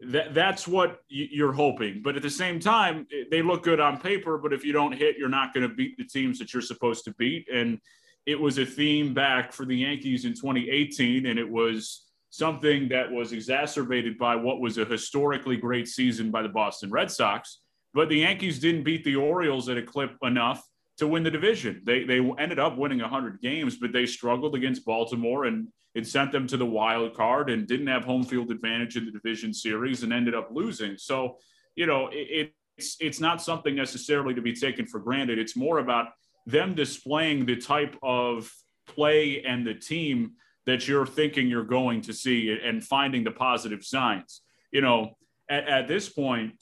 That, 0.04 0.35
that's 0.35 0.66
what 0.66 0.99
you're 1.09 1.52
hoping. 1.52 2.02
But 2.02 2.16
at 2.16 2.23
the 2.23 2.31
same 2.31 2.59
time, 2.59 3.07
they 3.31 3.40
look 3.40 3.62
good 3.62 3.78
on 3.78 4.00
paper. 4.00 4.37
But 4.37 4.52
if 4.52 4.64
you 4.64 4.73
don't 4.73 4.90
hit, 4.90 5.16
you're 5.16 5.28
not 5.28 5.54
going 5.54 5.69
to 5.69 5.73
beat 5.73 5.97
the 5.97 6.02
teams 6.02 6.40
that 6.40 6.52
you're 6.52 6.61
supposed 6.61 7.04
to 7.04 7.14
beat. 7.14 7.47
And 7.54 7.78
it 8.26 8.41
was 8.41 8.59
a 8.59 8.67
theme 8.67 9.14
back 9.14 9.52
for 9.52 9.64
the 9.64 9.76
Yankees 9.76 10.25
in 10.25 10.33
2018, 10.35 11.26
and 11.26 11.38
it 11.38 11.49
was 11.49 12.07
something 12.31 12.88
that 12.88 13.11
was 13.11 13.33
exacerbated 13.33 14.17
by 14.17 14.37
what 14.37 14.61
was 14.61 14.79
a 14.79 14.85
historically 14.85 15.57
great 15.57 15.87
season 15.88 16.31
by 16.31 16.43
the 16.43 16.49
Boston 16.49 16.91
Red 16.91 17.11
Sox. 17.11 17.61
But 17.95 18.09
the 18.09 18.19
Yankees 18.19 18.59
didn't 18.59 18.85
beat 18.85 19.05
the 19.05 19.17
Orioles 19.17 19.69
at 19.69 19.76
a 19.76 19.83
clip 19.83 20.17
enough 20.23 20.67
to 20.99 21.07
win 21.07 21.23
the 21.23 21.31
division. 21.31 21.83
They, 21.85 22.05
they 22.05 22.19
ended 22.38 22.59
up 22.59 22.79
winning 22.79 23.00
100 23.00 23.41
games, 23.41 23.76
but 23.76 23.93
they 23.93 24.07
struggled 24.07 24.55
against 24.55 24.85
Baltimore 24.85 25.45
and 25.45 25.69
it 25.95 26.07
sent 26.07 26.33
them 26.33 26.47
to 26.47 26.57
the 26.57 26.64
wild 26.64 27.14
card 27.14 27.50
and 27.50 27.67
didn't 27.67 27.88
have 27.88 28.05
home 28.05 28.25
field 28.25 28.50
advantage 28.50 28.97
in 28.97 29.05
the 29.05 29.11
division 29.11 29.52
series 29.52 30.02
and 30.02 30.12
ended 30.12 30.35
up 30.35 30.49
losing. 30.50 30.97
So, 30.97 31.37
you 31.76 31.87
know, 31.87 32.09
it, 32.12 32.52
it's, 32.79 32.97
it's 32.99 33.21
not 33.21 33.43
something 33.43 33.75
necessarily 33.75 34.33
to 34.35 34.41
be 34.41 34.55
taken 34.55 34.87
for 34.87 35.00
granted. 35.00 35.38
It's 35.38 35.57
more 35.57 35.79
about 35.79 36.09
them 36.46 36.75
displaying 36.75 37.46
the 37.46 37.56
type 37.56 37.96
of 38.02 38.50
play 38.87 39.42
and 39.42 39.66
the 39.66 39.75
team 39.75 40.32
that 40.66 40.87
you're 40.87 41.06
thinking 41.06 41.49
you're 41.49 41.64
going 41.64 42.00
to 42.02 42.12
see 42.12 42.56
and 42.62 42.84
finding 42.84 43.25
the 43.25 43.30
positive 43.30 43.84
signs. 43.84 44.42
You 44.70 44.80
know, 44.80 45.16
at, 45.49 45.68
at 45.68 45.88
this 45.88 46.08
point, 46.08 46.54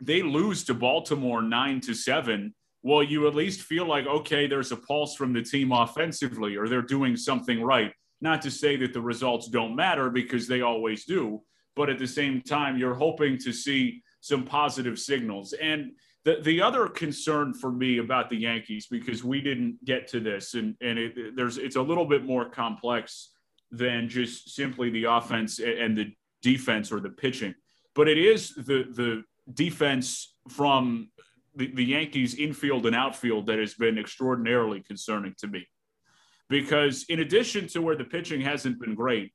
they 0.00 0.22
lose 0.22 0.64
to 0.64 0.74
Baltimore 0.74 1.42
nine 1.42 1.80
to 1.82 1.94
seven. 1.94 2.54
Well, 2.82 3.02
you 3.02 3.26
at 3.26 3.34
least 3.34 3.62
feel 3.62 3.86
like, 3.86 4.06
okay, 4.06 4.46
there's 4.46 4.72
a 4.72 4.76
pulse 4.76 5.14
from 5.14 5.32
the 5.32 5.42
team 5.42 5.72
offensively, 5.72 6.56
or 6.56 6.68
they're 6.68 6.82
doing 6.82 7.16
something 7.16 7.62
right. 7.62 7.92
Not 8.20 8.42
to 8.42 8.50
say 8.50 8.76
that 8.76 8.92
the 8.92 9.00
results 9.00 9.48
don't 9.48 9.76
matter 9.76 10.10
because 10.10 10.46
they 10.46 10.60
always 10.60 11.04
do, 11.04 11.42
but 11.76 11.90
at 11.90 11.98
the 11.98 12.06
same 12.06 12.42
time, 12.42 12.76
you're 12.76 12.94
hoping 12.94 13.38
to 13.38 13.52
see 13.52 14.02
some 14.24 14.42
positive 14.42 14.98
signals. 14.98 15.52
And 15.52 15.92
the, 16.24 16.38
the 16.40 16.62
other 16.62 16.88
concern 16.88 17.52
for 17.52 17.70
me 17.70 17.98
about 17.98 18.30
the 18.30 18.38
Yankees, 18.38 18.86
because 18.90 19.22
we 19.22 19.42
didn't 19.42 19.84
get 19.84 20.08
to 20.08 20.20
this, 20.20 20.54
and, 20.54 20.74
and 20.80 20.98
it, 20.98 21.36
there's 21.36 21.58
it's 21.58 21.76
a 21.76 21.82
little 21.82 22.06
bit 22.06 22.24
more 22.24 22.48
complex 22.48 23.34
than 23.70 24.08
just 24.08 24.54
simply 24.54 24.88
the 24.88 25.04
offense 25.04 25.58
and 25.58 25.94
the 25.98 26.10
defense 26.40 26.90
or 26.90 27.00
the 27.00 27.10
pitching, 27.10 27.54
but 27.94 28.08
it 28.08 28.16
is 28.16 28.54
the 28.54 28.86
the 28.90 29.24
defense 29.52 30.34
from 30.48 31.10
the, 31.54 31.66
the 31.74 31.84
Yankees 31.84 32.34
infield 32.34 32.86
and 32.86 32.96
outfield 32.96 33.44
that 33.48 33.58
has 33.58 33.74
been 33.74 33.98
extraordinarily 33.98 34.80
concerning 34.80 35.34
to 35.36 35.46
me. 35.48 35.68
Because 36.48 37.04
in 37.10 37.20
addition 37.20 37.68
to 37.68 37.82
where 37.82 37.96
the 37.96 38.04
pitching 38.04 38.40
hasn't 38.40 38.80
been 38.80 38.94
great, 38.94 39.32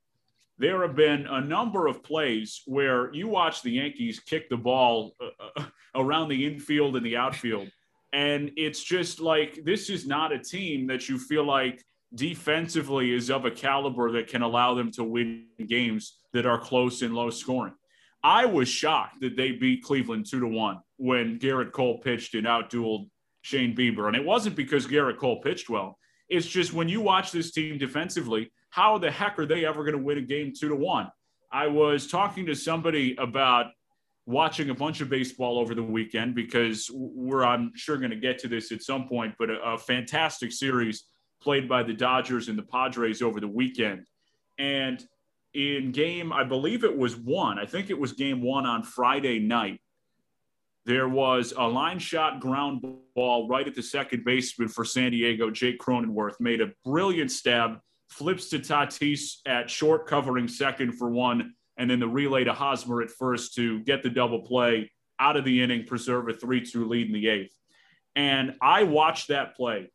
there 0.60 0.82
have 0.82 0.96
been 0.96 1.26
a 1.26 1.42
number 1.42 1.88
of 1.88 2.04
plays 2.04 2.62
where 2.66 3.12
you 3.14 3.30
watch 3.30 3.62
the 3.62 3.72
Yankees 3.72 4.20
kick 4.20 4.50
the 4.50 4.58
ball 4.58 5.16
uh, 5.22 5.62
uh, 5.62 5.66
around 5.96 6.28
the 6.28 6.46
infield 6.46 6.98
and 6.98 7.06
the 7.06 7.16
outfield. 7.16 7.70
And 8.12 8.52
it's 8.58 8.84
just 8.84 9.20
like 9.22 9.64
this 9.64 9.90
is 9.90 10.06
not 10.06 10.34
a 10.34 10.40
team 10.40 10.88
that 10.88 11.08
you 11.08 11.18
feel 11.18 11.46
like 11.46 11.84
defensively 12.14 13.14
is 13.14 13.30
of 13.30 13.46
a 13.46 13.52
caliber 13.52 14.12
that 14.12 14.28
can 14.28 14.42
allow 14.42 14.74
them 14.74 14.92
to 14.92 15.04
win 15.04 15.46
games 15.66 16.18
that 16.34 16.46
are 16.46 16.60
close 16.60 17.02
and 17.04 17.16
low 17.16 17.30
scoring. 17.30 17.74
I 18.22 18.46
was 18.46 18.68
shocked 18.68 19.22
that 19.22 19.38
they 19.38 19.54
beat 19.54 19.84
Cleveland 19.84 20.26
two 20.30 20.42
to 20.42 20.48
one 20.48 20.80
when 20.98 21.40
Gerrit 21.40 21.72
Cole 21.72 22.00
pitched 22.00 22.36
and 22.36 22.46
outdueled 22.46 23.10
Shane 23.44 23.76
Bieber. 23.76 24.08
And 24.08 24.16
it 24.16 24.26
wasn't 24.26 24.58
because 24.58 24.88
Gerrit 24.88 25.18
Cole 25.18 25.40
pitched 25.42 25.70
well. 25.70 25.98
It's 26.28 26.48
just 26.48 26.74
when 26.74 26.90
you 26.90 27.00
watch 27.00 27.32
this 27.32 27.52
team 27.52 27.78
defensively, 27.78 28.52
how 28.70 28.98
the 28.98 29.12
heck 29.12 29.40
are 29.40 29.46
they 29.46 29.66
ever 29.66 29.84
going 29.84 29.98
to 29.98 30.04
win 30.04 30.18
a 30.18 30.22
game 30.22 30.54
two 30.58 30.70
to 30.70 30.76
one? 30.76 31.12
I 31.52 31.68
was 31.68 32.08
talking 32.08 32.46
to 32.46 32.56
somebody 32.56 33.16
about 33.18 33.68
watching 34.26 34.70
a 34.70 34.76
bunch 34.76 35.02
of 35.02 35.10
baseball 35.10 35.58
over 35.58 35.74
the 35.74 35.82
weekend 35.82 36.36
because 36.36 36.90
we're, 36.94 37.44
I'm 37.44 37.72
sure, 37.76 37.98
going 37.98 38.12
to 38.12 38.16
get 38.16 38.38
to 38.40 38.48
this 38.48 38.72
at 38.72 38.84
some 38.84 39.08
point, 39.08 39.34
but 39.40 39.50
a, 39.50 39.60
a 39.62 39.78
fantastic 39.78 40.52
series 40.52 41.06
played 41.42 41.68
by 41.68 41.82
the 41.82 41.94
Dodgers 41.94 42.48
and 42.48 42.58
the 42.58 42.64
Padres 42.64 43.22
over 43.22 43.40
the 43.40 43.48
weekend. 43.48 44.06
And 44.60 45.04
in 45.56 45.92
game, 45.92 46.32
I 46.32 46.44
believe 46.44 46.84
it 46.84 46.96
was 46.96 47.16
one, 47.16 47.58
I 47.58 47.66
think 47.66 47.90
it 47.90 48.00
was 48.00 48.14
game 48.14 48.44
one 48.44 48.68
on 48.68 48.84
Friday 48.84 49.40
night. 49.40 49.80
There 50.86 51.10
was 51.10 51.54
a 51.58 51.68
line 51.68 52.00
shot 52.00 52.40
ground 52.40 52.86
ball 53.16 53.48
right 53.48 53.68
at 53.68 53.76
the 53.76 53.84
second 53.84 54.26
baseman 54.26 54.70
for 54.70 54.86
San 54.86 55.12
Diego. 55.12 55.50
Jake 55.50 55.80
Cronenworth 55.80 56.40
made 56.40 56.62
a 56.62 56.72
brilliant 56.86 57.32
stab, 57.32 57.80
flips 58.10 58.50
to 58.50 58.60
Tatis 58.60 59.38
at 59.46 59.70
short, 59.70 60.08
covering 60.08 60.48
second 60.48 60.94
for 60.94 61.10
one, 61.10 61.54
and 61.78 61.90
then 61.90 62.00
the 62.00 62.08
relay 62.08 62.44
to 62.44 62.54
Hosmer 62.54 63.02
at 63.02 63.10
first 63.12 63.56
to 63.56 63.80
get 63.82 64.04
the 64.04 64.10
double 64.10 64.42
play 64.42 64.92
out 65.20 65.38
of 65.38 65.46
the 65.46 65.62
inning, 65.62 65.86
preserve 65.86 66.28
a 66.28 66.34
3 66.34 66.62
2 66.66 66.86
lead 66.88 67.08
in 67.08 67.14
the 67.14 67.28
eighth. 67.28 67.54
And 68.16 68.56
I 68.62 68.84
watched 68.84 69.30
that 69.30 69.56
play 69.56 69.92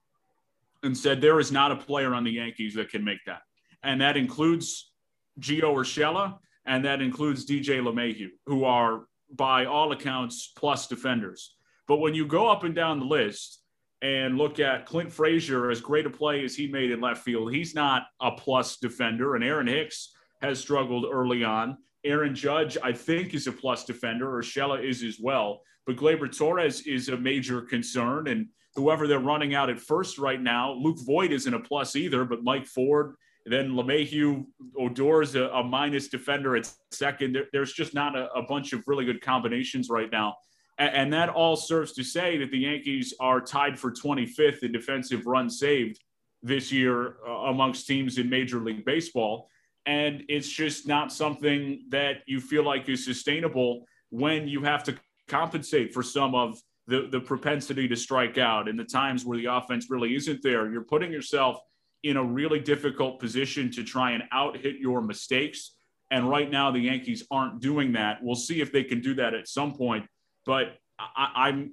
and 0.83 0.97
said, 0.97 1.21
there 1.21 1.40
is 1.40 1.50
not 1.50 1.73
a 1.73 1.76
player 1.76 2.14
on 2.14 2.25
the 2.25 2.30
Yankees 2.30 2.75
that 2.75 2.90
can 2.90 3.04
make 3.04 3.25
that. 3.26 3.40
And 3.83 4.00
that 4.00 4.16
includes 4.16 4.92
Gio 5.40 5.75
Urshela, 5.75 6.38
and 6.66 6.85
that 6.85 7.02
includes 7.02 7.47
DJ 7.47 7.80
LeMahieu, 7.83 8.28
who 8.47 8.64
are 8.64 9.06
by 9.35 9.64
all 9.64 9.92
accounts 9.92 10.52
plus 10.56 10.87
defenders. 10.87 11.56
But 11.88 11.99
when 11.99 12.14
you 12.14 12.26
go 12.26 12.49
up 12.49 12.64
and 12.64 12.75
down 12.75 13.00
the 13.00 13.06
list 13.06 13.61
and 14.02 14.36
look 14.36 14.60
at 14.60 14.86
Clint 14.86 15.12
Frazier, 15.12 15.70
as 15.70 15.80
great 15.80 16.06
a 16.06 16.10
play 16.10 16.44
as 16.44 16.54
he 16.54 16.66
made 16.66 16.90
in 16.90 17.00
left 17.00 17.22
field, 17.22 17.52
he's 17.52 17.74
not 17.74 18.04
a 18.20 18.32
plus 18.32 18.76
defender. 18.76 19.34
And 19.34 19.44
Aaron 19.44 19.66
Hicks 19.66 20.12
has 20.42 20.60
struggled 20.60 21.06
early 21.10 21.42
on. 21.42 21.78
Aaron 22.04 22.34
Judge, 22.34 22.76
I 22.82 22.92
think, 22.92 23.32
is 23.32 23.46
a 23.46 23.52
plus 23.52 23.84
defender. 23.84 24.26
Urshela 24.26 24.82
is 24.82 25.02
as 25.02 25.18
well. 25.20 25.62
But 25.86 25.96
Gleyber 25.96 26.36
Torres 26.36 26.82
is 26.86 27.08
a 27.08 27.16
major 27.16 27.62
concern. 27.62 28.28
And 28.28 28.48
whoever 28.74 29.06
they're 29.06 29.20
running 29.20 29.54
out 29.54 29.70
at 29.70 29.80
first 29.80 30.18
right 30.18 30.40
now, 30.40 30.72
Luke 30.72 30.98
Voit 31.06 31.32
isn't 31.32 31.54
a 31.54 31.60
plus 31.60 31.96
either, 31.96 32.24
but 32.24 32.44
Mike 32.44 32.66
Ford 32.66 33.14
then 33.46 33.72
LeMahieu, 33.72 34.44
Odor's 34.78 35.34
a, 35.34 35.48
a 35.48 35.62
minus 35.62 36.08
defender 36.08 36.56
at 36.56 36.70
second. 36.90 37.34
There, 37.34 37.44
there's 37.52 37.72
just 37.72 37.94
not 37.94 38.16
a, 38.16 38.32
a, 38.32 38.42
bunch 38.42 38.72
of 38.72 38.82
really 38.86 39.04
good 39.04 39.20
combinations 39.20 39.90
right 39.90 40.10
now. 40.10 40.34
And, 40.78 41.12
that 41.12 41.28
all 41.28 41.54
serves 41.54 41.92
to 41.92 42.02
say 42.02 42.36
that 42.38 42.50
the 42.50 42.58
Yankees 42.58 43.14
are 43.20 43.40
tied 43.40 43.78
for 43.78 43.92
25th 43.92 44.64
in 44.64 44.72
defensive 44.72 45.24
runs 45.24 45.60
saved 45.60 46.00
this 46.42 46.72
year 46.72 47.16
uh, 47.26 47.30
amongst 47.30 47.86
teams 47.86 48.18
in 48.18 48.28
Major 48.28 48.58
League 48.58 48.84
Baseball. 48.84 49.48
And 49.86 50.24
it's 50.28 50.48
just 50.48 50.88
not 50.88 51.12
something 51.12 51.84
that 51.90 52.22
you 52.26 52.40
feel 52.40 52.64
like 52.64 52.88
is 52.88 53.04
sustainable 53.04 53.84
when 54.10 54.48
you 54.48 54.62
have 54.64 54.82
to 54.84 54.96
compensate 55.28 55.94
for 55.94 56.02
some 56.02 56.34
of 56.34 56.60
the, 56.88 57.08
the 57.10 57.20
propensity 57.20 57.86
to 57.86 57.96
strike 57.96 58.36
out 58.36 58.68
and 58.68 58.78
the 58.78 58.84
times 58.84 59.24
where 59.24 59.38
the 59.38 59.46
offense 59.46 59.90
really 59.90 60.16
isn't 60.16 60.42
there. 60.42 60.70
You're 60.72 60.82
putting 60.84 61.12
yourself– 61.12 61.58
in 62.04 62.18
a 62.18 62.22
really 62.22 62.60
difficult 62.60 63.18
position 63.18 63.70
to 63.72 63.82
try 63.82 64.12
and 64.12 64.22
out 64.30 64.58
hit 64.58 64.76
your 64.76 65.00
mistakes. 65.00 65.72
And 66.10 66.28
right 66.28 66.50
now, 66.50 66.70
the 66.70 66.78
Yankees 66.78 67.24
aren't 67.30 67.60
doing 67.60 67.92
that. 67.92 68.18
We'll 68.22 68.36
see 68.36 68.60
if 68.60 68.70
they 68.70 68.84
can 68.84 69.00
do 69.00 69.14
that 69.14 69.34
at 69.34 69.48
some 69.48 69.74
point. 69.74 70.04
But 70.46 70.78
I, 70.98 71.48
am 71.48 71.54
I'm, 71.54 71.72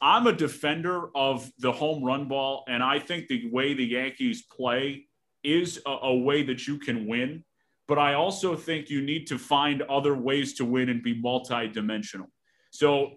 I'm 0.00 0.26
a 0.26 0.32
defender 0.32 1.08
of 1.16 1.50
the 1.58 1.72
home 1.72 2.04
run 2.04 2.28
ball, 2.28 2.64
and 2.68 2.82
I 2.82 2.98
think 2.98 3.28
the 3.28 3.50
way 3.50 3.74
the 3.74 3.84
Yankees 3.84 4.42
play 4.42 5.06
is 5.42 5.80
a, 5.86 5.90
a 5.90 6.16
way 6.16 6.42
that 6.44 6.66
you 6.66 6.78
can 6.78 7.06
win. 7.06 7.44
But 7.86 7.98
I 7.98 8.14
also 8.14 8.54
think 8.54 8.90
you 8.90 9.00
need 9.00 9.26
to 9.28 9.38
find 9.38 9.82
other 9.82 10.14
ways 10.14 10.54
to 10.54 10.64
win 10.64 10.88
and 10.88 11.02
be 11.02 11.20
multidimensional. 11.20 12.26
So 12.70 13.12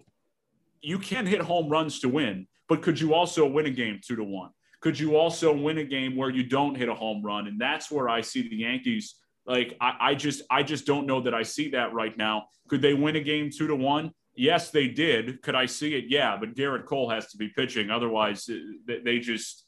you 0.80 0.98
can 0.98 1.26
hit 1.26 1.42
home 1.42 1.68
runs 1.68 2.00
to 2.00 2.08
win, 2.08 2.46
but 2.68 2.80
could 2.80 2.98
you 2.98 3.12
also 3.14 3.46
win 3.46 3.66
a 3.66 3.70
game 3.70 4.00
two 4.02 4.16
to 4.16 4.24
one? 4.24 4.50
could 4.82 4.98
you 4.98 5.16
also 5.16 5.54
win 5.54 5.78
a 5.78 5.84
game 5.84 6.16
where 6.16 6.28
you 6.28 6.42
don't 6.42 6.74
hit 6.74 6.88
a 6.88 6.94
home 6.94 7.22
run? 7.22 7.46
And 7.46 7.58
that's 7.58 7.90
where 7.90 8.08
I 8.08 8.20
see 8.20 8.48
the 8.48 8.56
Yankees. 8.56 9.14
Like 9.46 9.76
I, 9.80 9.96
I 10.00 10.14
just 10.14 10.42
I 10.50 10.62
just 10.64 10.86
don't 10.86 11.06
know 11.06 11.20
that 11.22 11.32
I 11.32 11.44
see 11.44 11.70
that 11.70 11.94
right 11.94 12.16
now. 12.18 12.46
Could 12.68 12.82
they 12.82 12.92
win 12.92 13.16
a 13.16 13.20
game 13.20 13.48
two 13.56 13.68
to 13.68 13.76
one? 13.76 14.10
Yes, 14.34 14.70
they 14.70 14.88
did. 14.88 15.42
Could 15.42 15.54
I 15.54 15.66
see 15.66 15.94
it? 15.94 16.04
Yeah, 16.08 16.36
but 16.38 16.54
Gerrit 16.54 16.86
Cole 16.86 17.10
has 17.10 17.26
to 17.28 17.36
be 17.36 17.48
pitching. 17.48 17.90
Otherwise, 17.90 18.48
uh, 18.48 18.94
they 19.04 19.18
just 19.18 19.66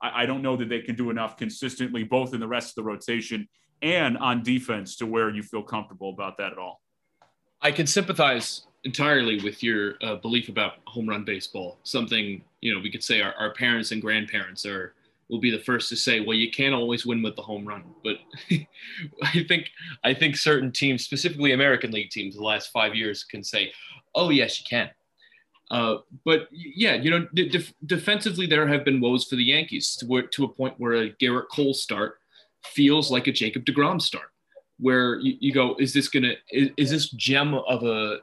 I, 0.00 0.26
don't 0.26 0.42
know 0.42 0.56
that 0.56 0.68
they 0.68 0.80
can 0.80 0.94
do 0.94 1.10
enough 1.10 1.36
consistently, 1.36 2.04
both 2.04 2.32
in 2.32 2.40
the 2.40 2.46
rest 2.46 2.70
of 2.70 2.74
the 2.76 2.84
rotation 2.84 3.48
and 3.82 4.16
on 4.18 4.42
defense, 4.42 4.96
to 4.96 5.06
where 5.06 5.28
you 5.28 5.42
feel 5.42 5.62
comfortable 5.62 6.10
about 6.10 6.38
that 6.38 6.52
at 6.52 6.58
all. 6.58 6.80
I 7.60 7.72
can 7.72 7.86
sympathize 7.86 8.66
entirely 8.84 9.42
with 9.42 9.62
your 9.62 9.94
uh, 10.02 10.16
belief 10.16 10.48
about 10.48 10.74
home 10.86 11.08
run 11.08 11.24
baseball. 11.24 11.78
Something 11.82 12.42
you 12.60 12.74
know 12.74 12.80
we 12.80 12.90
could 12.90 13.02
say 13.02 13.20
our, 13.20 13.34
our 13.34 13.52
parents 13.52 13.90
and 13.90 14.00
grandparents 14.00 14.64
are 14.64 14.94
will 15.28 15.40
be 15.40 15.50
the 15.50 15.58
first 15.58 15.88
to 15.90 15.96
say, 15.96 16.20
well, 16.20 16.36
you 16.36 16.50
can't 16.50 16.74
always 16.74 17.04
win 17.04 17.22
with 17.22 17.36
the 17.36 17.42
home 17.42 17.66
run. 17.66 17.84
But 18.02 18.16
I 19.22 19.44
think 19.46 19.68
I 20.04 20.14
think 20.14 20.36
certain 20.36 20.72
teams, 20.72 21.04
specifically 21.04 21.52
American 21.52 21.90
League 21.90 22.10
teams, 22.10 22.36
the 22.36 22.42
last 22.42 22.70
five 22.70 22.94
years 22.94 23.24
can 23.24 23.44
say, 23.44 23.72
oh 24.18 24.30
yes, 24.30 24.60
you 24.60 24.66
can. 24.68 24.90
Uh, 25.70 25.98
but 26.24 26.48
yeah, 26.50 26.94
you 26.94 27.10
know, 27.10 27.26
def- 27.34 27.74
defensively 27.86 28.46
there 28.46 28.66
have 28.66 28.84
been 28.84 29.00
woes 29.00 29.24
for 29.24 29.36
the 29.36 29.44
Yankees 29.44 29.96
to, 29.96 30.06
where, 30.06 30.22
to 30.22 30.44
a 30.44 30.48
point 30.48 30.74
where 30.78 30.94
a 30.94 31.10
Gerrit 31.10 31.48
Cole 31.52 31.74
start 31.74 32.18
feels 32.64 33.10
like 33.10 33.26
a 33.26 33.32
Jacob 33.32 33.64
Degrom 33.64 34.00
start, 34.00 34.30
where 34.78 35.16
you, 35.16 35.36
you 35.40 35.52
go, 35.52 35.76
is 35.78 35.92
this 35.92 36.08
gonna 36.08 36.34
is, 36.50 36.70
is 36.76 36.90
this 36.90 37.10
gem 37.10 37.54
of 37.54 37.82
a 37.82 38.18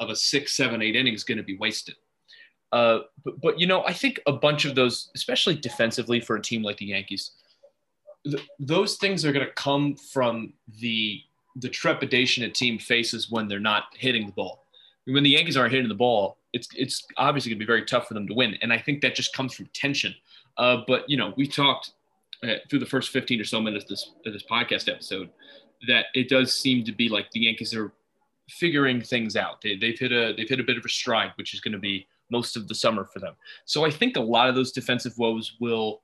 of 0.00 0.10
a 0.10 0.16
six, 0.16 0.56
seven, 0.56 0.82
eight 0.82 0.96
innings 0.96 1.24
going 1.24 1.38
to 1.38 1.44
be 1.44 1.56
wasted. 1.56 1.94
Uh, 2.72 3.00
but, 3.24 3.40
but, 3.40 3.60
you 3.60 3.66
know, 3.66 3.84
I 3.84 3.92
think 3.92 4.18
a 4.26 4.32
bunch 4.32 4.64
of 4.64 4.74
those, 4.74 5.10
especially 5.14 5.54
defensively 5.54 6.20
for 6.20 6.34
a 6.34 6.42
team 6.42 6.62
like 6.64 6.78
the 6.78 6.86
Yankees, 6.86 7.30
th- 8.24 8.42
those 8.58 8.96
things 8.96 9.24
are 9.24 9.32
going 9.32 9.46
to 9.46 9.52
come 9.52 9.94
from 9.94 10.52
the 10.80 11.20
the 11.56 11.68
trepidation 11.68 12.42
a 12.42 12.50
team 12.50 12.80
faces 12.80 13.30
when 13.30 13.46
they're 13.46 13.60
not 13.60 13.84
hitting 13.96 14.26
the 14.26 14.32
ball. 14.32 14.63
When 15.06 15.22
the 15.22 15.30
Yankees 15.30 15.56
aren't 15.56 15.72
hitting 15.72 15.88
the 15.88 15.94
ball, 15.94 16.38
it's 16.52 16.68
it's 16.74 17.06
obviously 17.16 17.50
going 17.50 17.58
to 17.58 17.64
be 17.64 17.66
very 17.66 17.84
tough 17.84 18.08
for 18.08 18.14
them 18.14 18.26
to 18.26 18.34
win, 18.34 18.56
and 18.62 18.72
I 18.72 18.78
think 18.78 19.02
that 19.02 19.14
just 19.14 19.34
comes 19.34 19.54
from 19.54 19.66
tension. 19.74 20.14
Uh, 20.56 20.78
but 20.86 21.08
you 21.08 21.16
know, 21.16 21.34
we 21.36 21.46
talked 21.46 21.92
uh, 22.42 22.54
through 22.70 22.78
the 22.78 22.86
first 22.86 23.10
15 23.10 23.40
or 23.40 23.44
so 23.44 23.60
minutes 23.60 23.84
of 23.84 23.90
this 23.90 24.10
of 24.24 24.32
this 24.32 24.44
podcast 24.44 24.90
episode 24.90 25.30
that 25.88 26.06
it 26.14 26.28
does 26.28 26.58
seem 26.58 26.84
to 26.84 26.92
be 26.92 27.08
like 27.08 27.30
the 27.32 27.40
Yankees 27.40 27.74
are 27.74 27.92
figuring 28.48 29.00
things 29.00 29.36
out. 29.36 29.60
They, 29.62 29.78
have 29.80 29.98
hit 29.98 30.12
a 30.12 30.34
they've 30.36 30.48
hit 30.48 30.60
a 30.60 30.64
bit 30.64 30.78
of 30.78 30.84
a 30.84 30.88
stride, 30.88 31.32
which 31.36 31.54
is 31.54 31.60
going 31.60 31.72
to 31.72 31.78
be 31.78 32.06
most 32.30 32.56
of 32.56 32.68
the 32.68 32.74
summer 32.74 33.04
for 33.04 33.18
them. 33.18 33.34
So 33.64 33.84
I 33.84 33.90
think 33.90 34.16
a 34.16 34.20
lot 34.20 34.48
of 34.48 34.54
those 34.54 34.72
defensive 34.72 35.16
woes 35.18 35.56
will 35.60 36.02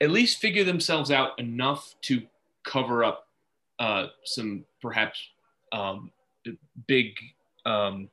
at 0.00 0.10
least 0.10 0.38
figure 0.38 0.64
themselves 0.64 1.10
out 1.10 1.38
enough 1.38 1.94
to 2.02 2.22
cover 2.64 3.04
up 3.04 3.28
uh, 3.78 4.06
some 4.24 4.64
perhaps 4.80 5.18
um, 5.72 6.10
big 6.86 7.14
um, 7.66 8.08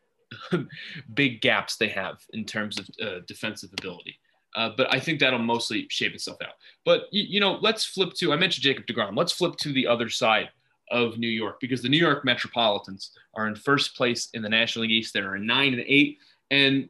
big 1.14 1.42
gaps 1.42 1.78
they 1.78 1.88
have 1.88 2.20
in 2.34 2.46
terms 2.46 2.80
of 2.80 2.90
uh, 3.02 3.20
defensive 3.28 3.72
ability. 3.78 4.20
Uh, 4.56 4.72
but 4.76 4.92
I 4.94 5.00
think 5.00 5.20
that'll 5.20 5.40
mostly 5.40 5.88
shape 5.90 6.14
itself 6.14 6.38
out. 6.42 6.54
But 6.84 7.08
you, 7.12 7.24
you 7.24 7.40
know, 7.40 7.60
let's 7.62 7.86
flip 7.86 8.14
to 8.16 8.34
I 8.34 8.38
mentioned 8.38 8.64
Jacob 8.64 8.86
Degrom. 8.88 9.16
Let's 9.16 9.32
flip 9.32 9.56
to 9.58 9.72
the 9.72 9.86
other 9.86 10.10
side 10.10 10.50
of 10.90 11.18
New 11.18 11.28
York 11.28 11.60
because 11.60 11.82
the 11.82 11.90
New 11.90 11.98
York 11.98 12.24
Metropolitans 12.24 13.12
are 13.36 13.48
in 13.48 13.56
first 13.56 13.96
place 13.96 14.30
in 14.34 14.42
the 14.42 14.50
National 14.50 14.84
League 14.84 14.92
East. 14.92 15.14
They're 15.14 15.36
in 15.36 15.46
nine 15.46 15.74
and 15.74 15.84
eight. 15.86 16.18
And, 16.50 16.90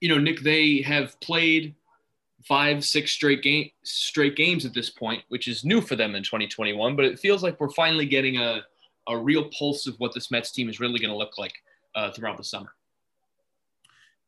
you 0.00 0.08
know, 0.08 0.18
Nick, 0.18 0.40
they 0.40 0.82
have 0.82 1.18
played 1.20 1.74
five, 2.44 2.84
six 2.84 3.12
straight 3.12 3.42
game 3.42 3.70
straight 3.82 4.36
games 4.36 4.64
at 4.64 4.74
this 4.74 4.90
point, 4.90 5.22
which 5.28 5.46
is 5.46 5.64
new 5.64 5.80
for 5.80 5.96
them 5.96 6.14
in 6.14 6.22
2021. 6.22 6.96
But 6.96 7.04
it 7.04 7.18
feels 7.18 7.42
like 7.42 7.60
we're 7.60 7.70
finally 7.70 8.06
getting 8.06 8.36
a, 8.38 8.62
a 9.08 9.16
real 9.16 9.48
pulse 9.56 9.86
of 9.86 9.94
what 9.98 10.12
this 10.12 10.30
Mets 10.30 10.50
team 10.50 10.68
is 10.68 10.80
really 10.80 10.98
going 10.98 11.10
to 11.10 11.16
look 11.16 11.38
like 11.38 11.54
uh, 11.94 12.10
throughout 12.10 12.36
the 12.36 12.44
summer. 12.44 12.72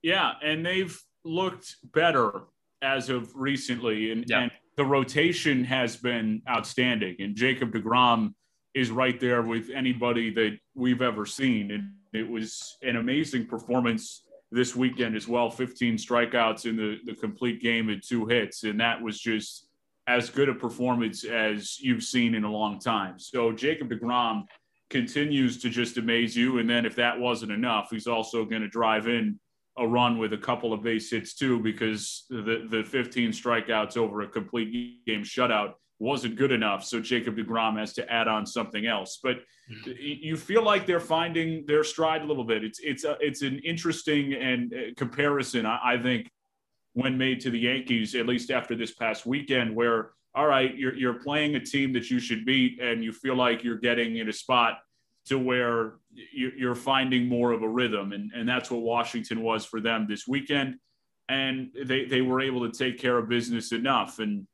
Yeah, 0.02 0.32
and 0.42 0.64
they've 0.66 1.00
looked 1.24 1.76
better 1.92 2.42
as 2.82 3.08
of 3.08 3.30
recently, 3.36 4.10
and, 4.10 4.24
yeah. 4.28 4.40
and 4.40 4.50
the 4.76 4.84
rotation 4.84 5.64
has 5.64 5.96
been 5.96 6.42
outstanding. 6.48 7.16
And 7.20 7.36
Jacob 7.36 7.72
DeGrom 7.72 8.34
is 8.74 8.90
right 8.90 9.18
there 9.20 9.42
with 9.42 9.70
anybody 9.70 10.30
that 10.34 10.58
we've 10.74 11.02
ever 11.02 11.26
seen. 11.26 11.70
And 11.70 11.92
it 12.12 12.28
was 12.28 12.76
an 12.82 12.96
amazing 12.96 13.46
performance 13.46 14.22
this 14.50 14.76
weekend 14.76 15.16
as 15.16 15.28
well 15.28 15.50
15 15.50 15.96
strikeouts 15.96 16.66
in 16.66 16.76
the, 16.76 16.98
the 17.04 17.14
complete 17.14 17.62
game 17.62 17.88
and 17.88 18.02
two 18.02 18.26
hits. 18.26 18.64
And 18.64 18.80
that 18.80 19.00
was 19.00 19.18
just 19.18 19.68
as 20.06 20.30
good 20.30 20.48
a 20.48 20.54
performance 20.54 21.24
as 21.24 21.78
you've 21.80 22.02
seen 22.02 22.34
in 22.34 22.44
a 22.44 22.50
long 22.50 22.78
time. 22.78 23.18
So 23.18 23.52
Jacob 23.52 23.90
DeGrom 23.90 24.44
continues 24.92 25.58
to 25.62 25.70
just 25.70 25.96
amaze 25.96 26.36
you. 26.36 26.58
And 26.58 26.68
then 26.68 26.84
if 26.84 26.94
that 26.96 27.18
wasn't 27.18 27.50
enough, 27.50 27.88
he's 27.90 28.06
also 28.06 28.44
going 28.44 28.62
to 28.62 28.68
drive 28.68 29.08
in 29.08 29.40
a 29.78 29.88
run 29.88 30.18
with 30.18 30.34
a 30.34 30.38
couple 30.38 30.74
of 30.74 30.82
base 30.82 31.10
hits 31.10 31.34
too, 31.34 31.58
because 31.60 32.26
the, 32.28 32.66
the 32.70 32.84
15 32.84 33.30
strikeouts 33.30 33.96
over 33.96 34.20
a 34.20 34.28
complete 34.28 35.04
game 35.06 35.22
shutout 35.22 35.72
wasn't 35.98 36.36
good 36.36 36.52
enough. 36.52 36.84
So 36.84 37.00
Jacob 37.00 37.36
DeGrom 37.36 37.78
has 37.78 37.94
to 37.94 38.12
add 38.12 38.28
on 38.28 38.44
something 38.44 38.86
else. 38.86 39.18
But 39.22 39.38
you 39.98 40.36
feel 40.36 40.62
like 40.62 40.84
they're 40.84 41.00
finding 41.00 41.64
their 41.66 41.84
stride 41.84 42.20
a 42.20 42.26
little 42.26 42.44
bit. 42.44 42.62
It's 42.62 42.80
it's 42.80 43.04
a, 43.04 43.16
it's 43.20 43.40
an 43.40 43.60
interesting 43.60 44.34
and 44.34 44.74
uh, 44.74 44.76
comparison, 44.96 45.64
I, 45.64 45.94
I 45.94 46.02
think, 46.02 46.28
when 46.92 47.16
made 47.16 47.40
to 47.40 47.50
the 47.50 47.60
Yankees, 47.60 48.14
at 48.14 48.26
least 48.26 48.50
after 48.50 48.74
this 48.74 48.92
past 48.92 49.24
weekend, 49.24 49.74
where 49.74 50.10
all 50.34 50.46
right, 50.46 50.74
you're 50.76 50.94
you're 50.94 51.14
playing 51.14 51.56
a 51.56 51.60
team 51.60 51.92
that 51.92 52.10
you 52.10 52.18
should 52.18 52.44
beat, 52.44 52.80
and 52.80 53.04
you 53.04 53.12
feel 53.12 53.36
like 53.36 53.62
you're 53.62 53.78
getting 53.78 54.16
in 54.16 54.28
a 54.28 54.32
spot 54.32 54.78
to 55.26 55.38
where 55.38 55.94
you're 56.34 56.74
finding 56.74 57.26
more 57.26 57.52
of 57.52 57.62
a 57.62 57.68
rhythm, 57.68 58.12
and 58.12 58.30
and 58.34 58.48
that's 58.48 58.70
what 58.70 58.82
Washington 58.82 59.42
was 59.42 59.64
for 59.64 59.80
them 59.80 60.06
this 60.08 60.26
weekend, 60.26 60.76
and 61.28 61.70
they 61.84 62.04
they 62.06 62.22
were 62.22 62.40
able 62.40 62.68
to 62.68 62.76
take 62.76 62.98
care 62.98 63.18
of 63.18 63.28
business 63.28 63.72
enough. 63.72 64.18
And 64.18 64.46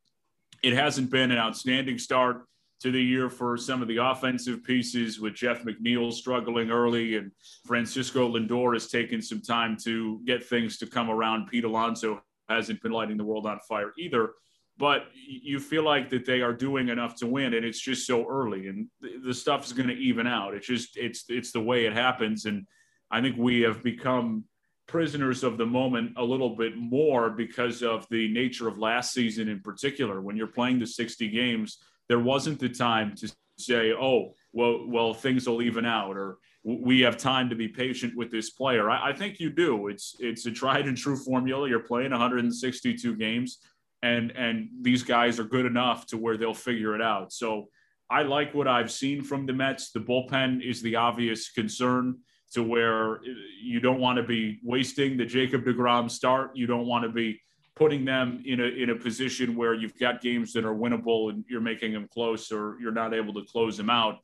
it 0.63 0.73
hasn't 0.73 1.11
been 1.11 1.31
an 1.31 1.39
outstanding 1.39 1.99
start 1.99 2.45
to 2.81 2.93
the 2.93 3.03
year 3.03 3.29
for 3.29 3.57
some 3.57 3.83
of 3.83 3.89
the 3.89 3.97
offensive 3.97 4.63
pieces 4.63 5.19
with 5.21 5.35
Jeff 5.35 5.65
McNeil 5.65 6.13
struggling 6.13 6.71
early 6.71 7.17
and 7.17 7.33
Francisco 7.67 8.33
Lindor 8.33 8.75
has 8.75 8.89
taken 8.89 9.21
some 9.21 9.41
time 9.41 9.77
to 9.85 10.21
get 10.25 10.45
things 10.45 10.79
to 10.79 10.87
come 10.87 11.11
around. 11.11 11.49
Pete 11.49 11.65
Alonso 11.65 12.21
hasn't 12.49 12.81
been 12.83 12.93
lighting 12.93 13.17
the 13.17 13.25
world 13.25 13.47
on 13.47 13.59
fire 13.69 13.93
either, 13.99 14.31
but 14.79 15.07
you 15.15 15.59
feel 15.59 15.83
like 15.83 16.09
that 16.11 16.25
they 16.25 16.41
are 16.41 16.53
doing 16.53 16.89
enough 16.89 17.17
to 17.17 17.27
win 17.27 17.55
and 17.55 17.65
it's 17.65 17.81
just 17.81 18.07
so 18.07 18.27
early 18.29 18.69
and 18.69 18.87
the 19.25 19.35
stuff 19.35 19.67
is 19.67 19.73
going 19.73 19.89
to 19.89 19.95
even 19.95 20.27
out. 20.27 20.55
It's 20.55 20.67
just, 20.67 20.97
it's, 20.97 21.25
it's 21.29 21.53
the 21.53 21.61
way 21.61 21.87
it 21.87 21.93
happens. 21.93 22.45
And 22.45 22.67
I 23.11 23.21
think 23.21 23.37
we 23.37 23.63
have 23.63 23.83
become 23.83 24.45
prisoners 24.87 25.45
of 25.45 25.59
the 25.59 25.67
moment 25.67 26.13
a 26.17 26.25
little 26.25 26.57
bit 26.57 26.77
more 26.77 27.29
because 27.29 27.83
of 27.83 28.07
the 28.11 28.33
nature 28.33 28.69
of 28.69 28.79
last 28.79 29.13
season 29.13 29.49
in 29.49 29.61
particular. 29.61 30.21
When 30.21 30.37
you're 30.37 30.47
playing 30.47 30.79
the 30.79 30.87
60 30.87 31.29
games, 31.29 31.79
there 32.09 32.21
wasn't 32.21 32.61
the 32.61 32.69
time 32.69 33.15
to 33.17 33.33
say, 33.59 33.93
oh, 33.93 34.35
well, 34.53 34.87
well, 34.89 35.13
things 35.13 35.47
will 35.47 35.61
even 35.61 35.85
out, 35.85 36.17
or 36.17 36.39
we 36.65 37.01
have 37.01 37.17
time 37.17 37.49
to 37.51 37.57
be 37.57 37.69
patient 37.69 38.17
with 38.17 38.31
this 38.31 38.51
player. 38.51 38.91
I, 38.91 39.11
I 39.11 39.13
think 39.13 39.39
you 39.39 39.51
do. 39.51 39.89
It's 39.89 40.17
it's 40.19 40.47
a 40.47 40.51
tried 40.51 40.87
and 40.87 40.97
true 40.97 41.17
formula. 41.17 41.69
You're 41.69 41.81
playing 41.81 42.11
162 42.11 43.17
games, 43.17 43.59
and 44.03 44.31
and 44.33 44.69
these 44.81 45.03
guys 45.03 45.41
are 45.41 45.45
good 45.45 45.67
enough 45.67 46.07
to 46.07 46.17
where 46.17 46.37
they'll 46.37 46.55
figure 46.55 46.95
it 46.95 47.03
out. 47.03 47.33
So 47.33 47.69
I 48.11 48.23
like 48.23 48.55
what 48.55 48.69
I've 48.69 48.91
seen 48.91 49.23
from 49.23 49.47
the 49.47 49.53
Mets. 49.53 49.91
The 49.91 50.01
bullpen 50.01 50.63
is 50.63 50.81
the 50.83 50.97
obvious 50.97 51.51
concern 51.51 52.19
to 52.53 52.63
where 52.63 53.21
you 53.63 53.81
don't 53.81 54.01
want 54.01 54.17
to 54.17 54.23
be 54.23 54.59
wasting 54.63 55.17
the 55.17 55.27
Jacob 55.27 55.65
DeGrom 55.65 56.11
start. 56.11 56.53
You 56.55 56.67
don't 56.67 56.87
want 56.87 57.05
to 57.05 57.11
be 57.11 57.41
putting 57.75 58.05
them 58.05 58.43
in 58.47 58.61
a 58.61 58.65
in 58.65 58.91
a 58.91 58.95
position 58.95 59.55
where 59.55 59.75
you've 59.75 59.99
got 59.99 60.21
games 60.21 60.53
that 60.53 60.65
are 60.65 60.75
winnable 60.75 61.31
and 61.31 61.45
you're 61.49 61.61
making 61.61 61.93
them 61.93 62.09
close 62.13 62.51
or 62.51 62.77
you're 62.81 62.93
not 62.93 63.13
able 63.13 63.35
to 63.35 63.45
close 63.45 63.77
them 63.77 63.91
out. 63.91 64.19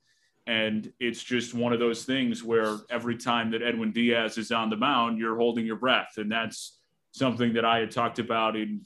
And 0.46 0.92
it's 1.00 1.22
just 1.22 1.54
one 1.54 1.72
of 1.72 1.78
those 1.78 2.04
things 2.04 2.42
where 2.42 2.78
every 2.90 3.16
time 3.16 3.50
that 3.52 3.62
Edwin 3.62 3.92
Diaz 3.92 4.36
is 4.36 4.52
on 4.52 4.68
the 4.70 4.76
mound, 4.76 5.18
you're 5.18 5.36
holding 5.36 5.64
your 5.64 5.76
breath. 5.76 6.14
And 6.16 6.30
that's 6.30 6.80
something 7.12 7.54
that 7.54 7.64
I 7.64 7.78
had 7.78 7.90
talked 7.90 8.18
about 8.18 8.56
in 8.56 8.82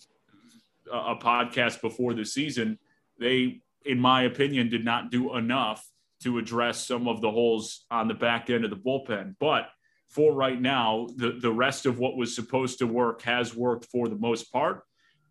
a 0.92 1.16
podcast 1.16 1.80
before 1.80 2.14
the 2.14 2.24
season. 2.24 2.78
They, 3.18 3.60
in 3.84 3.98
my 3.98 4.22
opinion, 4.22 4.68
did 4.68 4.84
not 4.84 5.10
do 5.10 5.36
enough 5.36 5.84
to 6.22 6.38
address 6.38 6.86
some 6.86 7.06
of 7.06 7.20
the 7.20 7.30
holes 7.30 7.84
on 7.90 8.08
the 8.08 8.14
back 8.14 8.50
end 8.50 8.64
of 8.64 8.70
the 8.70 8.76
bullpen. 8.76 9.36
But 9.38 9.68
for 10.08 10.32
right 10.32 10.60
now, 10.60 11.06
the, 11.16 11.38
the 11.40 11.52
rest 11.52 11.86
of 11.86 11.98
what 11.98 12.16
was 12.16 12.34
supposed 12.34 12.78
to 12.78 12.86
work 12.86 13.22
has 13.22 13.54
worked 13.54 13.86
for 13.86 14.08
the 14.08 14.16
most 14.16 14.52
part. 14.52 14.82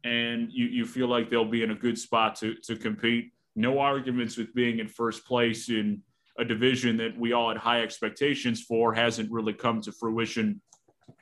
And 0.04 0.52
you, 0.52 0.68
you 0.68 0.86
feel 0.86 1.08
like 1.08 1.30
they'll 1.30 1.46
be 1.46 1.64
in 1.64 1.72
a 1.72 1.76
good 1.76 1.98
spot 1.98 2.36
to, 2.38 2.56
to 2.66 2.76
compete. 2.76 3.32
No 3.56 3.80
arguments 3.80 4.38
with 4.38 4.54
being 4.54 4.80
in 4.80 4.88
first 4.88 5.26
place 5.26 5.70
in 5.70 6.02
a 6.38 6.46
division 6.46 6.98
that 6.98 7.18
we 7.18 7.34
all 7.34 7.50
had 7.50 7.58
high 7.58 7.82
expectations 7.82 8.62
for 8.62 8.94
hasn't 8.94 9.32
really 9.32 9.54
come 9.54 9.82
to 9.82 9.92
fruition 9.92 10.62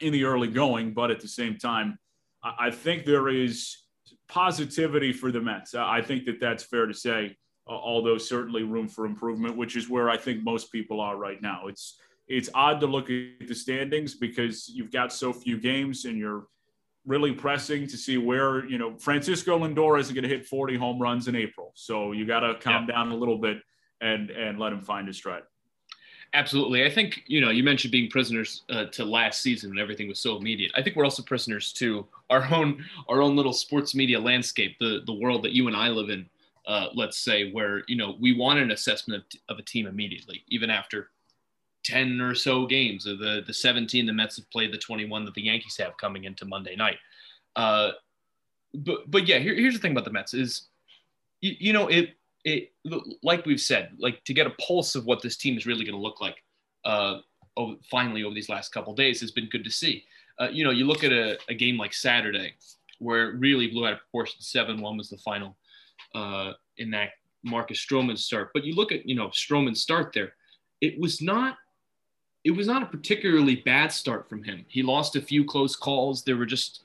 in 0.02 0.12
the 0.12 0.26
early 0.26 0.50
going. 0.50 0.93
But 0.93 1.10
at 1.10 1.21
the 1.21 1.28
same 1.28 1.58
time, 1.58 1.98
I, 2.43 2.67
I 2.67 2.71
think 2.71 3.06
there 3.06 3.30
is 3.30 3.78
positivity 4.28 5.14
for 5.14 5.32
the 5.32 5.42
Mets. 5.42 5.76
I 5.76 6.02
think 6.02 6.26
that 6.26 6.40
that's 6.40 6.64
fair 6.64 6.86
to 6.86 6.94
say 6.94 7.38
uh, 7.68 7.74
although 7.74 8.18
certainly 8.18 8.64
room 8.64 8.88
for 8.88 9.06
improvement, 9.06 9.58
which 9.58 9.76
is 9.76 9.90
where 9.90 10.10
I 10.10 10.18
think 10.18 10.44
most 10.44 10.72
people 10.72 11.02
are 11.02 11.18
right 11.18 11.42
now. 11.42 11.68
It's 11.68 12.00
it's 12.28 12.50
odd 12.54 12.80
to 12.80 12.88
look 12.88 13.10
at 13.10 13.48
the 13.48 13.56
standings 13.56 14.16
because 14.16 14.68
you've 14.70 14.92
got 14.92 15.14
so 15.14 15.32
few 15.32 15.60
games 15.60 16.06
and 16.06 16.18
you're 16.18 16.48
really 17.06 17.32
pressing 17.32 17.86
to 17.88 17.98
see 17.98 18.18
where 18.18 18.66
you 18.66 18.78
know 18.78 18.96
Francisco 18.98 19.58
Lindor 19.60 20.00
isn't 20.00 20.14
going 20.14 20.24
to 20.24 20.30
hit 20.30 20.46
40 20.46 20.78
home 20.78 21.00
runs 21.00 21.28
in 21.28 21.36
April, 21.36 21.72
so 21.76 22.12
you 22.12 22.26
got 22.26 22.42
to 22.42 22.56
calm 22.56 22.86
yeah. 22.88 22.96
down 22.96 23.12
a 23.12 23.16
little 23.16 23.40
bit 23.40 23.58
and 24.00 24.30
and 24.30 24.60
let 24.60 24.72
him 24.72 24.82
find 24.82 25.08
his 25.08 25.18
stride. 25.18 25.44
Absolutely, 26.36 26.84
I 26.84 26.89
think 26.89 27.24
you 27.28 27.39
know 27.39 27.50
you 27.50 27.63
mentioned 27.63 27.91
being 27.91 28.10
prisoners 28.10 28.63
uh, 28.69 28.86
to 28.86 29.06
last 29.06 29.41
season 29.41 29.71
and 29.71 29.80
everything 29.80 30.08
was 30.08 30.19
so 30.19 30.36
immediate. 30.36 30.71
I 30.76 30.84
think 30.84 30.95
we're 30.95 31.06
also 31.06 31.24
prisoners 31.24 31.71
to 31.74 32.06
our 32.30 32.45
own 32.54 32.84
our 33.08 33.21
own 33.21 33.36
little 33.36 33.54
sports 33.54 33.95
media 33.95 34.19
landscape, 34.19 34.78
the 34.80 35.02
the 35.06 35.13
world 35.13 35.43
that 35.43 35.54
you 35.54 35.67
and 35.67 35.76
I 35.76 35.88
live 35.88 36.10
in 36.10 36.30
uh, 36.67 36.88
let's 36.93 37.17
say, 37.17 37.52
where 37.52 37.84
you 37.88 37.95
know 37.95 38.15
we 38.19 38.36
want 38.36 38.60
an 38.60 38.71
assessment 38.71 39.24
of, 39.24 39.56
of, 39.56 39.60
a 39.60 39.62
team 39.62 39.86
immediately, 39.86 40.43
even 40.48 40.69
after 40.69 41.10
10 41.84 42.19
or 42.19 42.34
so 42.34 42.65
games 42.65 43.06
of 43.06 43.19
the 43.19 43.43
the 43.45 43.54
17 43.54 44.06
the 44.06 44.13
Mets 44.13 44.38
have 44.38 44.50
played, 44.50 44.74
the 44.74 44.78
21 44.78 45.26
that 45.26 45.34
the 45.36 45.43
Yankees 45.43 45.78
have 45.78 45.95
coming 45.98 46.24
into 46.24 46.45
Monday 46.45 46.76
night. 46.76 46.98
Uh, 47.56 47.91
but 48.74 49.10
but 49.10 49.28
yeah, 49.28 49.38
here, 49.38 49.54
here's 49.54 49.76
the 49.76 49.80
thing 49.80 49.91
about 49.91 50.06
the 50.06 50.12
Mets 50.12 50.34
is, 50.34 50.67
you, 51.41 51.56
you 51.60 51.74
know, 51.74 51.88
it 51.88 52.15
it 52.45 52.71
like 53.23 53.45
we've 53.45 53.60
said, 53.60 53.91
like 53.97 54.23
to 54.23 54.34
get 54.34 54.47
a 54.47 54.51
pulse 54.51 54.95
of 54.95 55.05
what 55.05 55.21
this 55.21 55.36
team 55.36 55.58
is 55.58 55.65
really 55.65 55.84
going 55.84 55.95
to 55.95 56.01
look 56.01 56.21
like. 56.21 56.43
Uh, 56.86 57.17
finally, 57.89 58.23
over 58.23 58.36
these 58.36 58.49
last 58.49 58.71
couple 58.71 58.93
days, 58.93 59.19
has 59.19 59.31
been 59.31 59.49
good 59.49 59.63
to 59.63 59.71
see. 59.71 60.05
Uh, 60.39 60.49
you 60.51 60.63
know, 60.63 60.71
you 60.71 60.86
look 60.86 61.03
at 61.03 61.12
a, 61.12 61.38
a 61.49 61.55
game 61.55 61.77
like 61.77 61.93
Saturday, 61.93 62.53
where 62.99 63.29
it 63.29 63.39
really 63.39 63.67
blew 63.67 63.88
out 63.88 63.93
of 63.93 63.99
proportion. 63.99 64.39
Seven 64.39 64.79
one 64.79 64.95
was 64.95 65.10
the 65.10 65.17
final 65.17 65.58
uh, 66.13 66.53
in 66.77 66.91
that 66.91 67.10
Marcus 67.43 67.84
Stroman 67.84 68.17
start. 68.17 68.51
But 68.53 68.63
you 68.63 68.75
look 68.75 68.91
at 68.91 69.08
you 69.08 69.15
know 69.15 69.29
Stroman's 69.29 69.81
start 69.81 70.13
there, 70.13 70.34
it 70.81 70.99
was 70.99 71.21
not 71.21 71.58
it 72.43 72.51
was 72.51 72.67
not 72.67 72.84
a 72.84 72.86
particularly 72.86 73.55
bad 73.55 73.91
start 73.91 74.29
from 74.29 74.43
him. 74.43 74.65
He 74.67 74.84
lost 74.84 75.15
a 75.15 75.21
few 75.21 75.43
close 75.43 75.75
calls. 75.75 76.23
There 76.23 76.38
were 76.38 76.45
just 76.45 76.84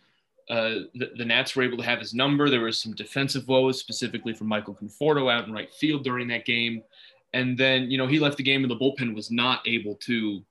uh, 0.50 0.80
the, 0.94 1.12
the 1.16 1.24
Nats 1.24 1.54
were 1.54 1.62
able 1.62 1.76
to 1.78 1.84
have 1.84 2.00
his 2.00 2.12
number. 2.12 2.50
There 2.50 2.60
was 2.60 2.78
some 2.78 2.92
defensive 2.92 3.46
woes, 3.46 3.78
specifically 3.78 4.34
from 4.34 4.48
Michael 4.48 4.74
Conforto 4.74 5.32
out 5.32 5.46
in 5.46 5.52
right 5.52 5.72
field 5.72 6.02
during 6.02 6.26
that 6.28 6.44
game. 6.44 6.82
And 7.32 7.56
then, 7.56 7.90
you 7.90 7.96
know, 7.96 8.08
he 8.08 8.18
left 8.18 8.36
the 8.36 8.42
game 8.42 8.64
and 8.64 8.70
the 8.70 8.76
bullpen 8.76 9.14
was 9.14 9.30
not 9.30 9.66
able 9.66 9.94
to 9.96 10.42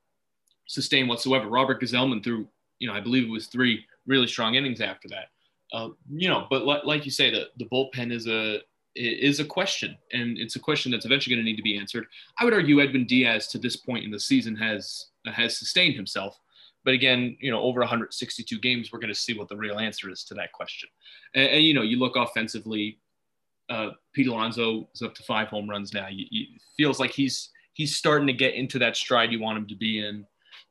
sustain 0.66 1.06
whatsoever. 1.06 1.48
Robert 1.48 1.82
Gsellman 1.82 2.24
threw, 2.24 2.48
you 2.78 2.88
know, 2.88 2.94
I 2.94 3.00
believe 3.00 3.24
it 3.24 3.30
was 3.30 3.48
three 3.48 3.84
really 4.06 4.26
strong 4.26 4.54
innings 4.54 4.80
after 4.80 5.06
that. 5.08 5.26
Uh, 5.72 5.90
you 6.08 6.28
know, 6.28 6.46
but 6.48 6.64
like, 6.64 6.84
like 6.84 7.04
you 7.04 7.10
say, 7.10 7.30
the, 7.30 7.48
the 7.58 7.66
bullpen 7.66 8.10
is 8.10 8.26
a 8.26 8.60
is 8.96 9.38
a 9.38 9.44
question, 9.44 9.96
and 10.12 10.36
it's 10.36 10.56
a 10.56 10.60
question 10.60 10.90
that's 10.90 11.04
eventually 11.04 11.36
going 11.36 11.44
to 11.44 11.48
need 11.48 11.56
to 11.56 11.62
be 11.62 11.78
answered. 11.78 12.06
I 12.40 12.44
would 12.44 12.54
argue 12.54 12.80
Edwin 12.80 13.06
Diaz 13.06 13.46
to 13.48 13.58
this 13.58 13.76
point 13.76 14.04
in 14.04 14.10
the 14.10 14.18
season 14.18 14.56
has 14.56 15.06
has 15.26 15.58
sustained 15.58 15.94
himself, 15.94 16.40
but 16.84 16.94
again, 16.94 17.36
you 17.40 17.50
know, 17.50 17.60
over 17.60 17.80
162 17.80 18.58
games, 18.60 18.90
we're 18.90 19.00
going 19.00 19.12
to 19.12 19.18
see 19.18 19.36
what 19.36 19.48
the 19.48 19.56
real 19.56 19.78
answer 19.78 20.10
is 20.10 20.24
to 20.24 20.34
that 20.34 20.52
question. 20.52 20.88
And, 21.34 21.48
and 21.48 21.64
you 21.64 21.74
know, 21.74 21.82
you 21.82 21.98
look 21.98 22.16
offensively, 22.16 22.98
Uh, 23.70 23.90
Pete 24.12 24.26
Alonso 24.26 24.88
is 24.94 25.02
up 25.02 25.14
to 25.14 25.22
five 25.22 25.48
home 25.48 25.70
runs 25.70 25.94
now. 25.94 26.08
You, 26.10 26.46
feels 26.76 26.98
like 26.98 27.12
he's 27.12 27.50
he's 27.74 27.94
starting 27.94 28.26
to 28.26 28.32
get 28.32 28.54
into 28.54 28.78
that 28.80 28.96
stride 28.96 29.30
you 29.30 29.40
want 29.40 29.58
him 29.58 29.68
to 29.68 29.76
be 29.76 30.04
in. 30.04 30.26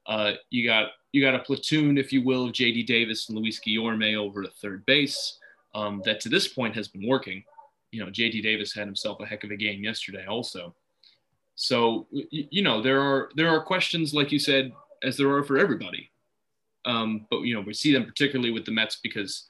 Uh, 0.06 0.34
you 0.50 0.67
got 0.67 0.91
you 1.13 1.22
got 1.24 1.34
a 1.34 1.39
platoon, 1.39 1.98
if 1.98 2.12
you 2.12 2.22
will, 2.22 2.45
of 2.45 2.52
J.D. 2.52 2.84
Davis 2.84 3.30
and 3.30 3.38
Luis 3.38 3.60
Guillorme 3.62 4.15
over 4.17 4.43
at 4.43 4.54
third 4.62 4.86
base. 4.86 5.39
Um, 5.74 6.02
that 6.04 6.19
to 6.22 6.30
this 6.30 6.48
point 6.48 6.76
has 6.76 6.89
been 6.89 7.08
working. 7.08 7.43
You 7.91 8.04
know, 8.04 8.10
J.D. 8.12 8.41
Davis 8.41 8.74
had 8.74 8.86
himself 8.86 9.19
a 9.22 9.26
heck 9.26 9.43
of 9.45 9.52
a 9.52 9.56
game 9.56 9.82
yesterday, 9.84 10.26
also. 10.26 10.76
So 11.56 12.08
you 12.12 12.63
know 12.63 12.82
there 12.82 13.02
are 13.02 13.30
there 13.36 13.50
are 13.50 13.62
questions 13.63 14.13
like 14.13 14.32
you 14.32 14.39
said, 14.39 14.74
as 15.04 15.18
there 15.18 15.30
are 15.32 15.44
for 15.44 15.58
everybody. 15.58 16.10
Um, 16.86 17.28
but 17.30 17.42
you 17.42 17.54
know 17.54 17.62
we 17.62 17.74
see 17.74 17.94
them 17.94 18.06
particularly 18.06 18.52
with 18.52 18.66
the 18.66 18.72
Mets 18.72 19.00
because 19.02 19.50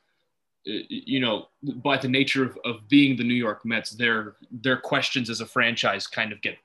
uh, 0.67 0.81
you 0.89 1.19
know 1.19 1.47
by 1.83 1.97
the 1.97 2.07
nature 2.07 2.43
of, 2.43 2.57
of 2.65 2.87
being 2.89 3.15
the 3.15 3.23
New 3.23 3.35
York 3.35 3.65
Mets, 3.65 3.91
their 3.91 4.35
their 4.51 4.77
questions 4.77 5.29
as 5.29 5.41
a 5.41 5.45
franchise 5.45 6.07
kind 6.07 6.31
of 6.31 6.41
get 6.41 6.57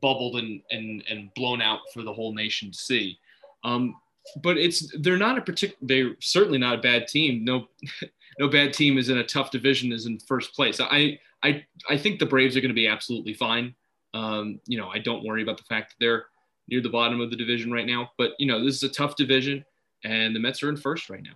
bubbled 0.00 0.36
and 0.36 0.60
and 0.70 1.02
and 1.08 1.32
blown 1.34 1.60
out 1.60 1.80
for 1.92 2.02
the 2.02 2.12
whole 2.12 2.34
nation 2.34 2.70
to 2.70 2.78
see. 2.78 3.18
Um, 3.64 3.96
but 4.42 4.56
it's 4.56 4.92
they're 5.00 5.16
not 5.16 5.38
a 5.38 5.42
particular. 5.42 5.78
They're 5.82 6.16
certainly 6.20 6.58
not 6.58 6.78
a 6.78 6.82
bad 6.82 7.08
team. 7.08 7.44
No, 7.44 7.68
no 8.38 8.48
bad 8.48 8.72
team 8.72 8.98
is 8.98 9.08
in 9.08 9.18
a 9.18 9.26
tough 9.26 9.50
division 9.50 9.92
is 9.92 10.06
in 10.06 10.18
first 10.18 10.54
place. 10.54 10.80
I 10.80 11.18
I 11.42 11.64
I 11.88 11.96
think 11.96 12.18
the 12.18 12.26
Braves 12.26 12.56
are 12.56 12.60
going 12.60 12.70
to 12.70 12.74
be 12.74 12.88
absolutely 12.88 13.34
fine. 13.34 13.74
Um, 14.14 14.60
you 14.66 14.78
know, 14.78 14.88
I 14.88 14.98
don't 14.98 15.24
worry 15.24 15.42
about 15.42 15.58
the 15.58 15.64
fact 15.64 15.90
that 15.90 15.96
they're 16.04 16.26
near 16.68 16.80
the 16.80 16.88
bottom 16.88 17.20
of 17.20 17.30
the 17.30 17.36
division 17.36 17.70
right 17.70 17.86
now. 17.86 18.10
But 18.18 18.32
you 18.38 18.46
know, 18.46 18.64
this 18.64 18.76
is 18.76 18.82
a 18.82 18.88
tough 18.88 19.16
division, 19.16 19.64
and 20.04 20.34
the 20.34 20.40
Mets 20.40 20.62
are 20.62 20.68
in 20.68 20.76
first 20.76 21.10
right 21.10 21.22
now. 21.22 21.34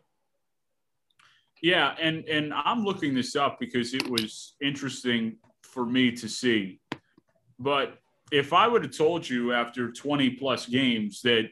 Yeah, 1.63 1.95
and 2.01 2.25
and 2.29 2.53
I'm 2.55 2.85
looking 2.85 3.15
this 3.15 3.37
up 3.37 3.59
because 3.59 3.95
it 3.95 4.09
was 4.09 4.55
interesting 4.63 5.37
for 5.63 5.85
me 5.85 6.13
to 6.13 6.29
see. 6.29 6.81
But 7.59 7.99
if 8.31 8.53
I 8.53 8.69
would 8.69 8.85
have 8.85 8.97
told 8.97 9.29
you 9.29 9.53
after 9.53 9.91
20 9.91 10.31
plus 10.31 10.67
games 10.67 11.23
that 11.23 11.49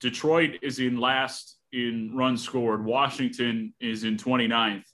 Detroit 0.00 0.58
is 0.62 0.78
in 0.78 0.98
last 0.98 1.58
in 1.72 2.16
runs 2.16 2.42
scored, 2.42 2.84
Washington 2.84 3.72
is 3.80 4.04
in 4.04 4.16
29th, 4.16 4.84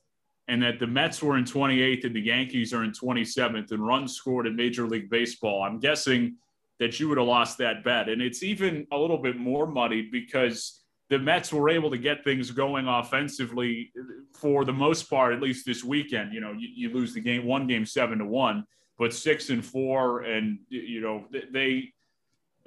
and 0.49 0.63
that 0.63 0.79
the 0.79 0.87
Mets 0.87 1.23
were 1.23 1.39
in 1.39 1.45
28th 1.45 2.05
and 2.05 2.15
the 2.15 2.21
Yankees 2.21 2.75
are 2.75 2.85
in 2.85 2.93
27th 2.93 3.73
in 3.73 3.81
runs 3.81 4.15
scored 4.15 4.47
in 4.47 4.55
Major 4.57 4.87
League 4.87 5.09
Baseball, 5.09 5.63
I'm 5.63 5.79
guessing 5.79 6.37
that 6.79 7.01
you 7.01 7.09
would 7.09 7.19
have 7.19 7.27
lost 7.27 7.59
that 7.59 7.83
bet. 7.85 8.09
And 8.09 8.21
it's 8.21 8.43
even 8.43 8.87
a 8.93 8.99
little 8.99 9.19
bit 9.19 9.37
more 9.37 9.67
muddied 9.67 10.11
because 10.11 10.83
the 11.09 11.19
Mets 11.19 11.53
were 11.53 11.71
able 11.71 11.91
to 11.91 11.99
get 11.99 12.25
things 12.25 12.51
going 12.51 12.89
offensively 12.89 13.93
for 14.35 14.65
the 14.65 14.73
most 14.73 15.09
part, 15.09 15.33
at 15.33 15.41
least 15.41 15.65
this 15.65 15.85
weekend. 15.85 16.33
You 16.33 16.41
know, 16.41 16.53
you, 16.53 16.69
you 16.75 16.93
lose 16.93 17.15
the 17.15 17.21
game, 17.21 17.47
one 17.47 17.67
game 17.67 17.87
seven 17.87 18.19
to 18.19 18.27
one 18.27 18.65
but 18.99 19.13
six 19.13 19.51
and 19.51 19.65
four, 19.65 20.23
and 20.23 20.59
you 20.69 21.01
know 21.01 21.25
they 21.53 21.93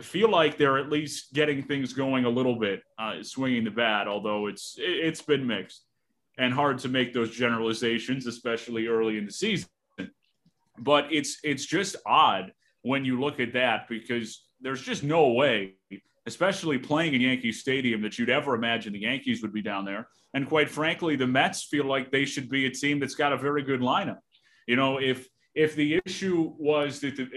feel 0.01 0.29
like 0.29 0.57
they're 0.57 0.77
at 0.77 0.89
least 0.89 1.33
getting 1.33 1.63
things 1.63 1.93
going 1.93 2.25
a 2.25 2.29
little 2.29 2.55
bit, 2.55 2.83
uh, 2.97 3.21
swinging 3.21 3.63
the 3.63 3.71
bat. 3.71 4.07
Although 4.07 4.47
it's 4.47 4.75
it's 4.77 5.21
been 5.21 5.45
mixed 5.45 5.85
and 6.37 6.53
hard 6.53 6.77
to 6.79 6.87
make 6.87 7.13
those 7.13 7.31
generalizations, 7.31 8.27
especially 8.27 8.87
early 8.87 9.17
in 9.17 9.25
the 9.25 9.31
season. 9.31 9.69
But 10.77 11.11
it's 11.11 11.39
it's 11.43 11.65
just 11.65 11.95
odd 12.05 12.53
when 12.81 13.05
you 13.05 13.19
look 13.19 13.39
at 13.39 13.53
that 13.53 13.87
because 13.87 14.45
there's 14.61 14.81
just 14.81 15.03
no 15.03 15.29
way, 15.29 15.75
especially 16.25 16.77
playing 16.77 17.13
in 17.13 17.21
Yankee 17.21 17.51
Stadium, 17.51 18.01
that 18.01 18.17
you'd 18.17 18.29
ever 18.29 18.55
imagine 18.55 18.93
the 18.93 18.99
Yankees 18.99 19.41
would 19.41 19.53
be 19.53 19.61
down 19.61 19.85
there. 19.85 20.07
And 20.33 20.47
quite 20.47 20.69
frankly, 20.69 21.15
the 21.15 21.27
Mets 21.27 21.63
feel 21.63 21.85
like 21.85 22.11
they 22.11 22.25
should 22.25 22.49
be 22.49 22.65
a 22.65 22.69
team 22.69 22.99
that's 22.99 23.15
got 23.15 23.33
a 23.33 23.37
very 23.37 23.63
good 23.63 23.81
lineup. 23.81 24.19
You 24.67 24.75
know, 24.75 24.99
if 24.99 25.27
if 25.55 25.75
the 25.75 25.99
issue 26.05 26.53
was 26.57 26.99
that 27.01 27.15
the, 27.15 27.27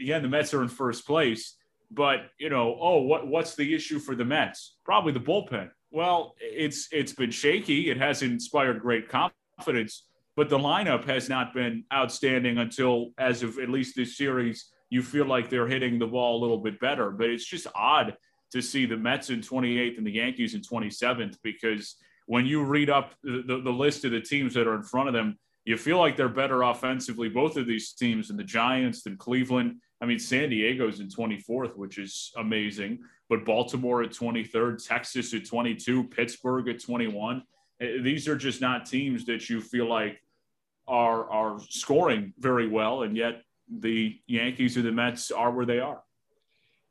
again 0.00 0.22
the 0.22 0.28
Mets 0.28 0.54
are 0.54 0.62
in 0.62 0.68
first 0.68 1.06
place, 1.06 1.56
but 1.90 2.30
you 2.38 2.48
know, 2.48 2.76
oh, 2.80 3.02
what 3.02 3.26
what's 3.26 3.54
the 3.54 3.74
issue 3.74 3.98
for 3.98 4.14
the 4.14 4.24
Mets? 4.24 4.76
Probably 4.84 5.12
the 5.12 5.20
bullpen. 5.20 5.70
Well, 5.90 6.34
it's 6.40 6.88
it's 6.92 7.12
been 7.12 7.30
shaky. 7.30 7.90
It 7.90 7.98
hasn't 7.98 8.32
inspired 8.32 8.80
great 8.80 9.08
confidence, 9.08 10.06
but 10.36 10.48
the 10.48 10.58
lineup 10.58 11.04
has 11.04 11.28
not 11.28 11.52
been 11.52 11.84
outstanding 11.92 12.58
until 12.58 13.10
as 13.18 13.42
of 13.42 13.58
at 13.58 13.68
least 13.68 13.96
this 13.96 14.16
series. 14.16 14.70
You 14.90 15.02
feel 15.02 15.24
like 15.24 15.48
they're 15.48 15.68
hitting 15.68 15.98
the 15.98 16.06
ball 16.06 16.38
a 16.38 16.42
little 16.42 16.58
bit 16.58 16.78
better, 16.80 17.10
but 17.10 17.30
it's 17.30 17.46
just 17.46 17.66
odd 17.74 18.16
to 18.52 18.60
see 18.60 18.84
the 18.84 18.96
Mets 18.96 19.30
in 19.30 19.40
28th 19.40 19.98
and 19.98 20.06
the 20.06 20.12
Yankees 20.12 20.54
in 20.54 20.60
27th 20.60 21.36
because 21.42 21.96
when 22.26 22.46
you 22.46 22.62
read 22.64 22.90
up 22.90 23.14
the, 23.22 23.42
the, 23.46 23.60
the 23.62 23.70
list 23.70 24.04
of 24.04 24.10
the 24.10 24.20
teams 24.20 24.54
that 24.54 24.66
are 24.66 24.74
in 24.74 24.82
front 24.82 25.08
of 25.08 25.14
them, 25.14 25.38
you 25.64 25.76
feel 25.76 25.98
like 25.98 26.16
they're 26.16 26.28
better 26.28 26.62
offensively, 26.62 27.28
both 27.28 27.56
of 27.56 27.66
these 27.66 27.92
teams, 27.92 28.28
than 28.28 28.36
the 28.36 28.44
Giants, 28.44 29.02
than 29.02 29.16
Cleveland. 29.16 29.76
I 30.00 30.06
mean, 30.06 30.18
San 30.18 30.50
Diego's 30.50 31.00
in 31.00 31.08
24th, 31.08 31.76
which 31.76 31.98
is 31.98 32.32
amazing, 32.36 33.00
but 33.28 33.44
Baltimore 33.44 34.02
at 34.02 34.10
23rd, 34.10 34.84
Texas 34.86 35.34
at 35.34 35.46
22, 35.46 36.04
Pittsburgh 36.04 36.68
at 36.68 36.82
21. 36.82 37.42
Eh, 37.80 37.98
these 38.02 38.26
are 38.26 38.36
just 38.36 38.60
not 38.60 38.86
teams 38.86 39.26
that 39.26 39.48
you 39.50 39.60
feel 39.60 39.86
like 39.86 40.20
are 40.88 41.30
are 41.30 41.60
scoring 41.68 42.32
very 42.38 42.66
well, 42.66 43.02
and 43.02 43.16
yet 43.16 43.42
the 43.78 44.18
Yankees 44.26 44.76
or 44.76 44.82
the 44.82 44.92
Mets 44.92 45.30
are 45.30 45.50
where 45.50 45.66
they 45.66 45.78
are. 45.78 46.02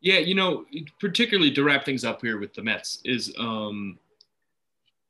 Yeah, 0.02 0.20
you 0.20 0.36
know, 0.36 0.66
particularly 1.00 1.52
to 1.52 1.64
wrap 1.64 1.84
things 1.84 2.06
up 2.06 2.22
here 2.22 2.40
with 2.40 2.54
the 2.54 2.64
Mets 2.64 3.00
is 3.04 3.34
um, 3.38 4.00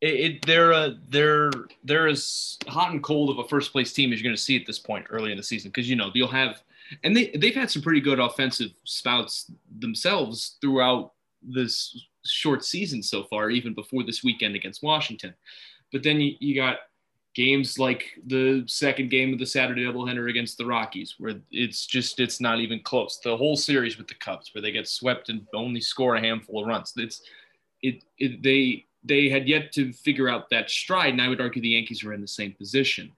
it, 0.01 0.13
it 0.13 0.45
they're 0.45 0.73
uh, 0.73 0.91
they're 1.09 1.51
they're 1.83 2.07
as 2.07 2.57
hot 2.67 2.91
and 2.91 3.03
cold 3.03 3.29
of 3.29 3.37
a 3.37 3.47
first 3.47 3.71
place 3.71 3.93
team 3.93 4.11
as 4.11 4.19
you're 4.19 4.27
going 4.27 4.35
to 4.35 4.41
see 4.41 4.59
at 4.59 4.65
this 4.65 4.79
point 4.79 5.05
early 5.09 5.31
in 5.31 5.37
the 5.37 5.43
season 5.43 5.69
because 5.69 5.89
you 5.89 5.95
know 5.95 6.09
you'll 6.15 6.27
have 6.27 6.63
and 7.03 7.15
they 7.15 7.27
they've 7.35 7.55
had 7.55 7.69
some 7.69 7.81
pretty 7.81 8.01
good 8.01 8.19
offensive 8.19 8.71
spouts 8.83 9.51
themselves 9.79 10.57
throughout 10.61 11.13
this 11.41 12.07
short 12.25 12.63
season 12.63 13.01
so 13.01 13.23
far, 13.23 13.49
even 13.49 13.73
before 13.73 14.03
this 14.03 14.23
weekend 14.23 14.55
against 14.55 14.83
Washington. 14.83 15.33
But 15.91 16.03
then 16.03 16.19
you, 16.19 16.35
you 16.39 16.55
got 16.55 16.77
games 17.39 17.79
like 17.79 18.19
the 18.27 18.65
second 18.67 19.09
game 19.09 19.31
of 19.31 19.39
the 19.39 19.45
Saturday 19.45 19.85
doubleheader 19.85 20.29
against 20.29 20.57
the 20.57 20.65
Rockies, 20.65 21.15
where 21.19 21.35
it's 21.51 21.85
just 21.85 22.19
it's 22.19 22.41
not 22.41 22.59
even 22.59 22.81
close. 22.81 23.17
The 23.23 23.37
whole 23.37 23.55
series 23.55 23.97
with 23.97 24.09
the 24.09 24.15
Cubs, 24.15 24.53
where 24.53 24.61
they 24.61 24.73
get 24.73 24.89
swept 24.89 25.29
and 25.29 25.47
only 25.53 25.79
score 25.79 26.15
a 26.15 26.19
handful 26.19 26.59
of 26.61 26.67
runs. 26.67 26.91
It's 26.97 27.21
it, 27.81 28.03
it 28.17 28.43
they 28.43 28.83
they 29.05 29.29
had 29.29 29.47
yet 29.47 29.71
to 29.71 29.93
figure 29.93 30.27
out 30.27 30.49
that 30.49 30.69
stride, 30.69 31.13
and 31.13 31.21
I 31.21 31.29
would 31.29 31.39
argue 31.39 31.61
the 31.61 31.69
Yankees 31.69 32.03
are 32.03 32.11
in 32.11 32.19
the 32.19 32.27
same 32.27 32.51
position. 32.51 33.09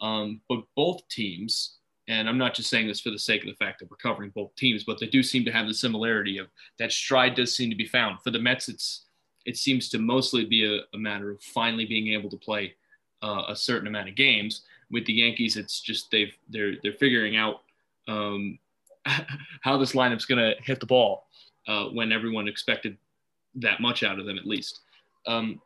Um, 0.00 0.40
but 0.48 0.62
both 0.74 1.06
teams, 1.08 1.76
and 2.08 2.30
I'm 2.30 2.38
not 2.38 2.54
just 2.54 2.70
saying 2.70 2.86
this 2.86 3.02
for 3.02 3.10
the 3.10 3.18
sake 3.18 3.42
of 3.42 3.48
the 3.48 3.62
fact 3.62 3.80
that 3.80 3.90
we're 3.90 3.98
covering 3.98 4.30
both 4.34 4.56
teams, 4.56 4.84
but 4.84 4.98
they 4.98 5.06
do 5.06 5.22
seem 5.22 5.44
to 5.44 5.52
have 5.52 5.66
the 5.66 5.74
similarity 5.74 6.38
of 6.38 6.46
that 6.78 6.92
stride 6.92 7.34
does 7.34 7.54
seem 7.54 7.68
to 7.68 7.76
be 7.76 7.86
found. 7.86 8.22
For 8.24 8.30
the 8.30 8.38
Mets, 8.38 8.70
it's 8.70 9.04
it 9.44 9.58
seems 9.58 9.90
to 9.90 9.98
mostly 9.98 10.46
be 10.46 10.64
a, 10.64 10.78
a 10.94 10.98
matter 10.98 11.30
of 11.30 11.42
finally 11.42 11.84
being 11.84 12.14
able 12.14 12.30
to 12.30 12.38
play 12.38 12.74
uh, 13.22 13.44
a 13.48 13.56
certain 13.56 13.86
amount 13.86 14.08
of 14.08 14.14
games. 14.14 14.62
With 14.90 15.06
the 15.06 15.14
Yankees, 15.14 15.56
it's 15.56 15.80
just 15.80 16.10
they've 16.10 16.32
they're 16.48 16.74
they're 16.82 16.92
figuring 16.92 17.36
out 17.36 17.62
um, 18.08 18.58
how 19.62 19.76
this 19.76 19.92
lineup's 19.92 20.26
going 20.26 20.38
to 20.38 20.54
hit 20.62 20.80
the 20.80 20.86
ball 20.86 21.26
uh, 21.66 21.86
when 21.86 22.12
everyone 22.12 22.48
expected 22.48 22.96
that 23.56 23.80
much 23.80 24.02
out 24.02 24.18
of 24.18 24.26
them 24.26 24.38
at 24.38 24.46
least. 24.46 24.80
Um, 25.26 25.60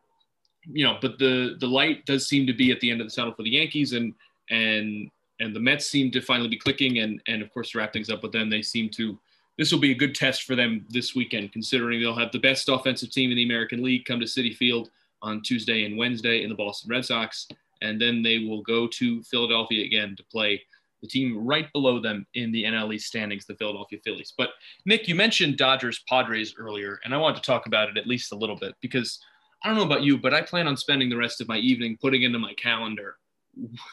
you 0.67 0.85
know, 0.85 0.99
but 1.01 1.19
the 1.19 1.57
the 1.61 1.67
light 1.67 2.07
does 2.07 2.27
seem 2.27 2.47
to 2.47 2.53
be 2.53 2.71
at 2.71 2.81
the 2.81 2.91
end 2.91 3.01
of 3.01 3.09
the 3.09 3.15
tunnel 3.15 3.35
for 3.35 3.43
the 3.43 3.51
Yankees, 3.51 3.93
and 3.93 4.15
and 4.51 5.11
and 5.41 5.55
the 5.55 5.61
Mets 5.61 5.87
seem 5.87 6.11
to 6.13 6.21
finally 6.21 6.49
be 6.49 6.59
clicking, 6.59 6.99
and 6.99 7.21
and 7.27 7.43
of 7.43 7.53
course 7.53 7.71
to 7.71 7.79
wrap 7.79 7.93
things 7.93 8.11
up 8.11 8.23
with 8.23 8.33
them, 8.33 8.51
they 8.51 8.63
seem 8.63 8.89
to. 8.91 9.19
This 9.59 9.73
will 9.73 9.81
be 9.81 9.91
a 9.91 9.97
good 9.97 10.15
test 10.15 10.45
for 10.45 10.57
them 10.57 10.87
this 10.89 11.15
weekend, 11.15 11.53
considering 11.53 12.01
they'll 12.01 12.15
have 12.15 12.33
the 12.33 12.39
best 12.39 12.71
offensive 12.71 13.11
team 13.11 13.31
in 13.31 13.37
the 13.37 13.43
American 13.43 13.83
League 13.83 14.07
come 14.07 14.19
to 14.19 14.25
Citi 14.25 14.57
Field 14.57 14.89
on 15.23 15.43
Tuesday 15.43 15.85
and 15.85 15.97
Wednesday 15.97 16.43
in 16.43 16.49
the 16.49 16.55
Boston 16.55 16.91
Red 16.91 17.05
Sox, 17.05 17.49
and 17.83 18.01
then 18.01 18.23
they 18.23 18.39
will 18.39 18.63
go 18.63 18.87
to 18.87 19.23
Philadelphia 19.23 19.85
again 19.85 20.15
to 20.17 20.25
play 20.25 20.63
the 21.03 21.09
team 21.09 21.47
right 21.47 21.73
below 21.73 21.99
them 22.01 22.27
in 22.35 22.53
the 22.53 22.65
NL 22.65 22.95
East 22.95 23.07
standings, 23.07 23.47
the 23.47 23.55
Philadelphia 23.55 23.99
Phillies. 24.05 24.35
But 24.37 24.51
Nick, 24.85 25.09
you 25.09 25.15
mentioned 25.15 25.57
Dodgers 25.57 26.03
Padres 26.09 26.55
earlier, 26.59 27.01
and 27.05 27.15
I 27.15 27.19
want 27.19 27.37
to 27.37 27.43
talk 27.43 27.67
about 27.67 27.89
it 27.89 27.97
at 27.97 28.07
least 28.07 28.33
a 28.33 28.37
little 28.37 28.57
bit 28.57 28.75
because 28.81 29.19
I 29.63 29.69
don't 29.69 29.77
know 29.77 29.85
about 29.85 30.03
you, 30.03 30.19
but 30.19 30.35
I 30.35 30.43
plan 30.43 30.67
on 30.67 30.77
spending 30.77 31.09
the 31.09 31.17
rest 31.17 31.41
of 31.41 31.49
my 31.49 31.57
evening 31.57 31.97
putting 32.01 32.23
into 32.23 32.39
my 32.39 32.55
calendar 32.55 33.17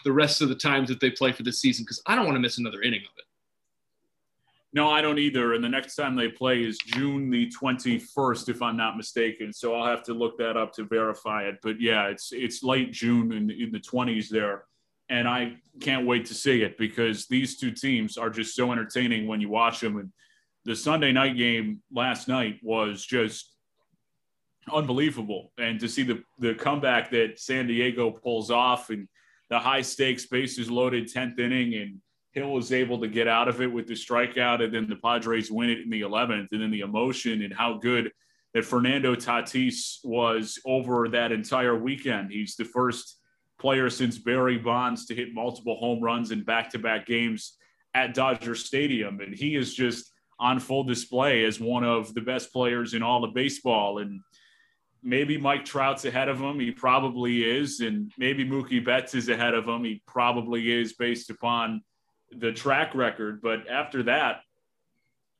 the 0.03 0.11
rest 0.11 0.41
of 0.41 0.49
the 0.49 0.55
times 0.55 0.87
that 0.89 0.99
they 0.99 1.09
play 1.09 1.31
for 1.31 1.43
this 1.43 1.59
season 1.59 1.83
because 1.83 2.01
I 2.05 2.15
don't 2.15 2.25
want 2.25 2.35
to 2.35 2.41
miss 2.41 2.57
another 2.57 2.81
inning 2.81 3.01
of 3.01 3.11
it. 3.17 3.25
No, 4.73 4.89
I 4.89 5.01
don't 5.01 5.19
either. 5.19 5.53
And 5.53 5.63
the 5.63 5.69
next 5.69 5.95
time 5.95 6.15
they 6.15 6.27
play 6.27 6.63
is 6.63 6.77
June 6.77 7.29
the 7.29 7.49
21st, 7.49 8.49
if 8.49 8.61
I'm 8.61 8.75
not 8.75 8.97
mistaken. 8.97 9.53
So 9.53 9.73
I'll 9.73 9.87
have 9.87 10.03
to 10.03 10.13
look 10.13 10.37
that 10.39 10.57
up 10.57 10.73
to 10.73 10.83
verify 10.83 11.43
it. 11.43 11.55
But 11.63 11.79
yeah, 11.79 12.07
it's 12.07 12.31
it's 12.33 12.63
late 12.63 12.91
June 12.91 13.31
in, 13.31 13.49
in 13.49 13.71
the 13.71 13.79
20s 13.79 14.29
there. 14.29 14.65
And 15.09 15.25
I 15.27 15.55
can't 15.79 16.05
wait 16.05 16.25
to 16.25 16.33
see 16.33 16.63
it 16.63 16.77
because 16.77 17.27
these 17.27 17.57
two 17.57 17.71
teams 17.71 18.17
are 18.17 18.29
just 18.29 18.55
so 18.55 18.73
entertaining 18.73 19.25
when 19.25 19.39
you 19.39 19.47
watch 19.47 19.79
them. 19.79 19.97
And 19.97 20.11
the 20.65 20.75
Sunday 20.75 21.13
night 21.13 21.37
game 21.37 21.81
last 21.89 22.27
night 22.27 22.59
was 22.61 23.05
just 23.05 23.53
unbelievable. 24.71 25.53
And 25.57 25.79
to 25.79 25.87
see 25.87 26.03
the 26.03 26.21
the 26.39 26.53
comeback 26.55 27.09
that 27.11 27.39
San 27.39 27.67
Diego 27.67 28.11
pulls 28.11 28.51
off, 28.51 28.89
and 28.89 29.07
the 29.49 29.59
high 29.59 29.81
stakes 29.81 30.25
bases 30.25 30.69
loaded 30.69 31.05
10th 31.05 31.39
inning 31.39 31.73
and 31.75 32.01
Hill 32.37 32.53
was 32.53 32.71
able 32.71 32.99
to 33.01 33.07
get 33.07 33.27
out 33.27 33.47
of 33.47 33.61
it 33.61 33.71
with 33.71 33.87
the 33.87 33.93
strikeout, 33.93 34.63
and 34.63 34.73
then 34.73 34.87
the 34.87 34.95
Padres 34.95 35.51
win 35.51 35.69
it 35.69 35.79
in 35.79 35.89
the 35.89 36.01
11th, 36.01 36.47
and 36.51 36.61
then 36.61 36.71
the 36.71 36.81
emotion 36.81 37.41
and 37.41 37.53
how 37.53 37.77
good 37.77 38.11
that 38.53 38.63
Fernando 38.63 39.15
Tatis 39.15 39.97
was 40.03 40.59
over 40.65 41.09
that 41.09 41.31
entire 41.31 41.75
weekend. 41.75 42.31
He's 42.31 42.55
the 42.55 42.65
first 42.65 43.19
player 43.59 43.89
since 43.89 44.19
Barry 44.19 44.57
Bonds 44.57 45.07
to 45.07 45.15
hit 45.15 45.33
multiple 45.33 45.77
home 45.77 46.01
runs 46.01 46.31
in 46.31 46.43
back-to-back 46.43 47.07
games 47.07 47.57
at 47.93 48.13
Dodger 48.13 48.53
Stadium, 48.53 49.19
and 49.19 49.33
he 49.33 49.55
is 49.55 49.73
just 49.73 50.11
on 50.39 50.59
full 50.59 50.83
display 50.83 51.43
as 51.43 51.59
one 51.59 51.83
of 51.83 52.13
the 52.13 52.21
best 52.21 52.53
players 52.53 52.93
in 52.93 53.01
all 53.01 53.23
of 53.23 53.33
baseball. 53.33 53.97
And 53.97 54.21
maybe 55.01 55.37
Mike 55.37 55.65
Trout's 55.65 56.05
ahead 56.05 56.29
of 56.29 56.39
him. 56.39 56.59
He 56.59 56.69
probably 56.69 57.43
is. 57.43 57.79
And 57.79 58.11
maybe 58.19 58.45
Mookie 58.47 58.85
Betts 58.85 59.15
is 59.15 59.29
ahead 59.29 59.55
of 59.55 59.67
him. 59.67 59.83
He 59.83 60.03
probably 60.05 60.71
is 60.71 60.93
based 60.93 61.31
upon 61.31 61.81
the 62.31 62.51
track 62.51 62.95
record. 62.95 63.41
But 63.41 63.69
after 63.69 64.03
that, 64.03 64.41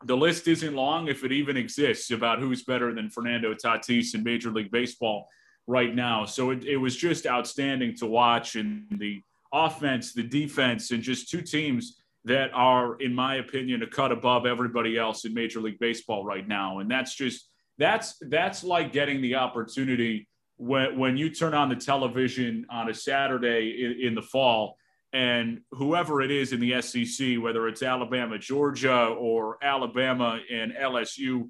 the 0.06 0.18
list 0.18 0.48
isn't 0.48 0.76
long, 0.76 1.08
if 1.08 1.24
it 1.24 1.32
even 1.32 1.58
exists, 1.58 2.12
about 2.12 2.40
who's 2.40 2.64
better 2.64 2.94
than 2.94 3.10
Fernando 3.10 3.54
Tatis 3.54 4.14
in 4.14 4.24
Major 4.24 4.52
League 4.52 4.72
Baseball 4.72 5.28
right 5.66 5.94
now. 5.94 6.26
So 6.26 6.52
it, 6.52 6.64
it 6.64 6.78
was 6.78 6.96
just 6.96 7.26
outstanding 7.26 7.96
to 7.98 8.06
watch. 8.06 8.56
And 8.56 8.86
the 8.92 9.22
offense, 9.52 10.14
the 10.14 10.24
defense, 10.24 10.92
and 10.92 11.02
just 11.02 11.30
two 11.30 11.42
teams 11.42 12.02
that 12.26 12.52
are, 12.54 12.96
in 13.02 13.14
my 13.14 13.36
opinion, 13.36 13.82
a 13.84 13.88
cut 13.88 14.12
above 14.12 14.46
everybody 14.46 14.98
else 14.98 15.26
in 15.26 15.34
Major 15.34 15.62
League 15.62 15.80
Baseball 15.80 16.24
right 16.26 16.48
now. 16.48 16.80
And 16.80 16.92
that's 16.92 17.16
just 17.16 17.50
that's 17.78 18.18
that's 18.22 18.64
like 18.64 18.92
getting 18.92 19.22
the 19.22 19.36
opportunity 19.36 20.28
when 20.58 20.98
when 20.98 21.18
you 21.18 21.30
turn 21.30 21.54
on 21.54 21.70
the 21.70 21.76
television 21.76 22.66
on 22.70 22.90
a 22.90 22.94
Saturday 22.94 23.84
in, 23.84 24.08
in 24.10 24.16
the 24.16 24.22
fall 24.22 24.78
and 25.14 25.62
whoever 25.72 26.22
it 26.22 26.32
is 26.32 26.54
in 26.54 26.60
the 26.60 26.82
SEC, 26.82 27.42
whether 27.42 27.68
it's 27.68 27.82
Alabama, 27.82 28.38
Georgia, 28.38 29.06
or 29.08 29.58
Alabama 29.64 30.40
and 30.52 30.74
LSU, 30.74 31.50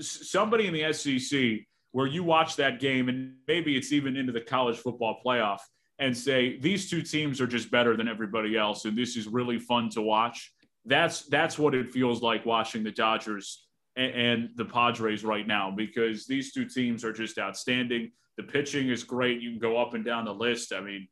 somebody 0.00 0.66
in 0.66 0.74
the 0.74 0.92
SEC 0.92 1.66
where 1.92 2.06
you 2.06 2.22
watch 2.22 2.56
that 2.56 2.80
game 2.80 3.08
and 3.08 3.34
maybe 3.48 3.76
it's 3.76 3.92
even 3.92 4.16
into 4.16 4.32
the 4.32 4.40
college 4.40 4.76
football 4.76 5.18
playoff 5.24 5.60
and 5.98 6.16
say 6.16 6.58
these 6.58 6.90
two 6.90 7.00
teams 7.00 7.40
are 7.40 7.46
just 7.46 7.70
better 7.70 7.96
than 7.96 8.08
everybody 8.08 8.56
else 8.56 8.84
and 8.84 8.98
this 8.98 9.16
is 9.16 9.26
really 9.26 9.58
fun 9.58 9.88
to 9.88 10.02
watch. 10.02 10.52
That's 10.84 11.22
that's 11.22 11.58
what 11.58 11.74
it 11.74 11.90
feels 11.90 12.22
like 12.22 12.44
watching 12.44 12.84
the 12.84 12.92
Dodgers 12.92 13.66
and, 13.96 14.12
and 14.12 14.48
the 14.56 14.64
Padres 14.64 15.24
right 15.24 15.46
now 15.46 15.70
because 15.70 16.26
these 16.26 16.52
two 16.52 16.66
teams 16.66 17.04
are 17.04 17.12
just 17.12 17.38
outstanding. 17.38 18.12
The 18.36 18.42
pitching 18.42 18.90
is 18.90 19.02
great. 19.02 19.40
You 19.40 19.50
can 19.50 19.58
go 19.58 19.78
up 19.78 19.94
and 19.94 20.04
down 20.04 20.26
the 20.26 20.34
list. 20.34 20.72
I 20.72 20.80
mean, 20.80 21.08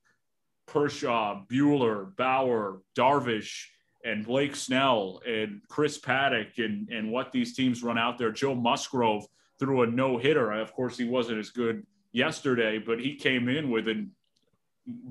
Kershaw, 0.67 1.43
Buehler, 1.47 2.15
Bauer, 2.17 2.81
Darvish, 2.97 3.67
and 4.05 4.25
Blake 4.25 4.55
Snell 4.55 5.21
and 5.27 5.63
Chris 5.69 5.99
Paddack 5.99 6.59
and, 6.59 6.89
and 6.91 7.11
what 7.11 7.33
these 7.33 7.55
teams 7.57 7.83
run 7.83 7.99
out 7.99 8.19
there. 8.19 8.31
Joe 8.31 8.55
Musgrove 8.55 9.27
threw 9.59 9.83
a 9.83 9.87
no 9.87 10.19
hitter. 10.19 10.53
Of 10.53 10.73
course, 10.75 10.99
he 10.99 11.05
wasn't 11.05 11.39
as 11.39 11.51
good 11.51 11.87
yesterday, 12.13 12.79
but 12.79 13.01
he 13.01 13.17
came 13.17 13.49
in 13.49 13.71
with 13.71 13.89
a 13.89 14.07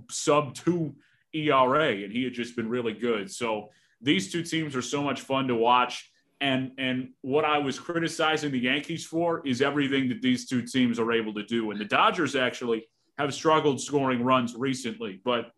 sub 0.10 0.54
two 0.54 0.96
ERA 1.34 2.04
and 2.04 2.12
he 2.12 2.24
had 2.24 2.34
just 2.34 2.56
been 2.56 2.70
really 2.70 2.94
good. 2.94 3.32
So 3.32 3.70
these 4.00 4.32
two 4.32 4.44
teams 4.44 4.76
are 4.76 4.82
so 4.82 5.02
much 5.02 5.22
fun 5.22 5.48
to 5.48 5.56
watch. 5.56 6.12
And, 6.40 6.72
and 6.78 7.10
what 7.22 7.46
I 7.46 7.58
was 7.58 7.80
criticizing 7.80 8.52
the 8.52 8.60
Yankees 8.60 9.06
for 9.06 9.46
is 9.48 9.62
everything 9.62 10.10
that 10.10 10.22
these 10.22 10.46
two 10.46 10.62
teams 10.62 11.00
are 11.00 11.12
able 11.12 11.34
to 11.36 11.44
do. 11.44 11.72
And 11.72 11.80
the 11.80 11.86
Dodgers 11.86 12.36
actually 12.36 12.86
have 13.18 13.34
struggled 13.34 13.82
scoring 13.82 14.24
runs 14.24 14.56
recently, 14.56 15.22
but 15.24 15.52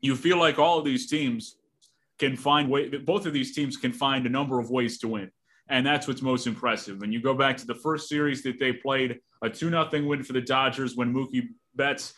you 0.00 0.16
feel 0.16 0.38
like 0.38 0.58
all 0.58 0.78
of 0.78 0.84
these 0.84 1.06
teams 1.08 1.56
can 2.18 2.36
find 2.36 2.68
way 2.68 2.88
both 2.88 3.26
of 3.26 3.32
these 3.32 3.54
teams 3.54 3.76
can 3.76 3.92
find 3.92 4.26
a 4.26 4.30
number 4.30 4.58
of 4.58 4.70
ways 4.70 4.98
to 4.98 5.08
win. 5.08 5.30
And 5.68 5.86
that's 5.86 6.08
what's 6.08 6.20
most 6.20 6.46
impressive. 6.46 7.02
And 7.02 7.12
you 7.12 7.20
go 7.20 7.32
back 7.32 7.56
to 7.58 7.66
the 7.66 7.74
first 7.74 8.08
series 8.08 8.42
that 8.42 8.58
they 8.58 8.72
played, 8.72 9.20
a 9.42 9.48
2 9.48 9.70
0 9.70 9.88
win 10.04 10.22
for 10.24 10.32
the 10.32 10.40
Dodgers 10.40 10.96
when 10.96 11.14
Mookie 11.14 11.48
Betts 11.76 12.14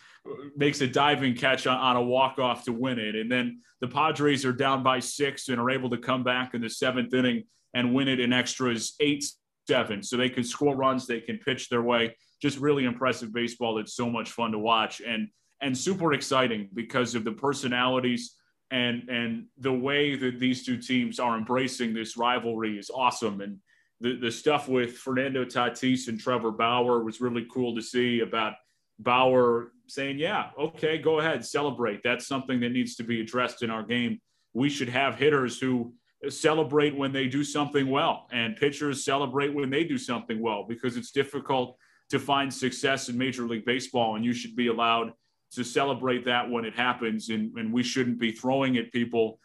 makes 0.56 0.80
a 0.80 0.86
diving 0.86 1.34
catch 1.34 1.66
on, 1.66 1.76
on 1.76 1.96
a 1.96 2.02
walk 2.02 2.38
off 2.38 2.64
to 2.64 2.72
win 2.72 2.98
it. 2.98 3.14
And 3.14 3.30
then 3.30 3.60
the 3.80 3.88
Padres 3.88 4.44
are 4.44 4.52
down 4.52 4.82
by 4.82 5.00
six 5.00 5.48
and 5.48 5.60
are 5.60 5.70
able 5.70 5.90
to 5.90 5.98
come 5.98 6.24
back 6.24 6.54
in 6.54 6.62
the 6.62 6.70
seventh 6.70 7.12
inning 7.12 7.44
and 7.74 7.94
win 7.94 8.08
it 8.08 8.20
in 8.20 8.32
extras 8.32 8.94
eight 9.00 9.24
seven. 9.68 10.02
So 10.02 10.16
they 10.16 10.28
can 10.28 10.44
score 10.44 10.74
runs, 10.74 11.06
they 11.06 11.20
can 11.20 11.38
pitch 11.38 11.68
their 11.68 11.82
way 11.82 12.16
just 12.42 12.58
really 12.58 12.84
impressive 12.84 13.32
baseball 13.32 13.76
that's 13.76 13.94
so 13.94 14.10
much 14.10 14.32
fun 14.32 14.52
to 14.52 14.58
watch 14.58 15.00
and 15.00 15.28
and 15.62 15.78
super 15.78 16.12
exciting 16.12 16.68
because 16.74 17.14
of 17.14 17.24
the 17.24 17.32
personalities 17.32 18.34
and 18.72 19.08
and 19.08 19.46
the 19.58 19.72
way 19.72 20.16
that 20.16 20.40
these 20.40 20.66
two 20.66 20.76
teams 20.76 21.20
are 21.20 21.38
embracing 21.38 21.94
this 21.94 22.16
rivalry 22.16 22.76
is 22.76 22.90
awesome 22.92 23.40
and 23.40 23.58
the, 24.02 24.16
the 24.16 24.32
stuff 24.32 24.68
with 24.68 24.98
Fernando 24.98 25.44
Tatis 25.44 26.08
and 26.08 26.18
Trevor 26.18 26.50
Bauer 26.50 27.04
was 27.04 27.20
really 27.20 27.46
cool 27.52 27.76
to 27.76 27.80
see 27.80 28.18
about 28.18 28.54
Bauer 28.98 29.70
saying, 29.86 30.18
yeah, 30.18 30.50
okay, 30.58 30.98
go 30.98 31.20
ahead, 31.20 31.44
celebrate. 31.44 32.00
That's 32.02 32.26
something 32.26 32.58
that 32.60 32.72
needs 32.72 32.96
to 32.96 33.04
be 33.04 33.20
addressed 33.20 33.62
in 33.62 33.70
our 33.70 33.84
game. 33.84 34.20
We 34.54 34.68
should 34.68 34.88
have 34.88 35.16
hitters 35.16 35.60
who 35.60 35.94
celebrate 36.28 36.96
when 36.96 37.12
they 37.12 37.28
do 37.28 37.44
something 37.44 37.88
well 37.88 38.26
and 38.32 38.56
pitchers 38.56 39.04
celebrate 39.04 39.54
when 39.54 39.70
they 39.70 39.84
do 39.84 39.98
something 39.98 40.40
well 40.40 40.64
because 40.68 40.96
it's 40.96 41.10
difficult 41.10 41.76
to 42.12 42.18
find 42.18 42.52
success 42.52 43.08
in 43.08 43.16
Major 43.16 43.44
League 43.48 43.64
Baseball, 43.64 44.16
and 44.16 44.24
you 44.24 44.34
should 44.34 44.54
be 44.54 44.66
allowed 44.66 45.14
to 45.52 45.64
celebrate 45.64 46.26
that 46.26 46.50
when 46.50 46.66
it 46.66 46.74
happens. 46.74 47.30
And, 47.30 47.56
and 47.56 47.72
we 47.72 47.82
shouldn't 47.82 48.18
be 48.20 48.32
throwing 48.32 48.76
at 48.76 48.92
people 48.92 49.38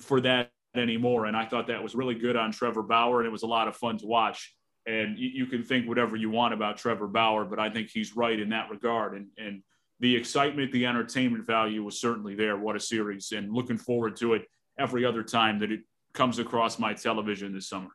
for 0.00 0.20
that 0.22 0.50
anymore. 0.74 1.26
And 1.26 1.36
I 1.36 1.46
thought 1.46 1.68
that 1.68 1.80
was 1.80 1.94
really 1.94 2.16
good 2.16 2.34
on 2.34 2.50
Trevor 2.50 2.82
Bauer, 2.82 3.20
and 3.20 3.28
it 3.28 3.30
was 3.30 3.44
a 3.44 3.46
lot 3.46 3.68
of 3.68 3.76
fun 3.76 3.98
to 3.98 4.06
watch. 4.06 4.52
And 4.84 5.16
you, 5.16 5.28
you 5.28 5.46
can 5.46 5.62
think 5.62 5.86
whatever 5.86 6.16
you 6.16 6.28
want 6.28 6.54
about 6.54 6.76
Trevor 6.76 7.06
Bauer, 7.06 7.44
but 7.44 7.60
I 7.60 7.70
think 7.70 7.88
he's 7.88 8.16
right 8.16 8.38
in 8.38 8.48
that 8.48 8.68
regard. 8.68 9.14
And, 9.14 9.28
and 9.38 9.62
the 10.00 10.16
excitement, 10.16 10.72
the 10.72 10.86
entertainment 10.86 11.46
value 11.46 11.84
was 11.84 12.00
certainly 12.00 12.34
there. 12.34 12.56
What 12.56 12.74
a 12.74 12.80
series, 12.80 13.30
and 13.30 13.52
looking 13.52 13.78
forward 13.78 14.16
to 14.16 14.34
it 14.34 14.42
every 14.76 15.04
other 15.04 15.22
time 15.22 15.60
that 15.60 15.70
it 15.70 15.82
comes 16.14 16.40
across 16.40 16.80
my 16.80 16.94
television 16.94 17.54
this 17.54 17.68
summer. 17.68 17.90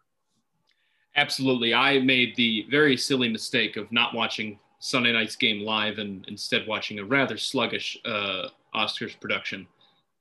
Absolutely. 1.15 1.73
I 1.73 1.99
made 1.99 2.35
the 2.35 2.65
very 2.69 2.97
silly 2.97 3.29
mistake 3.29 3.77
of 3.77 3.91
not 3.91 4.15
watching 4.15 4.59
Sunday 4.79 5.13
night's 5.13 5.35
game 5.35 5.63
live 5.63 5.99
and 5.99 6.25
instead 6.27 6.67
watching 6.67 6.99
a 6.99 7.05
rather 7.05 7.37
sluggish 7.37 7.97
uh, 8.05 8.47
Oscars 8.75 9.19
production 9.19 9.67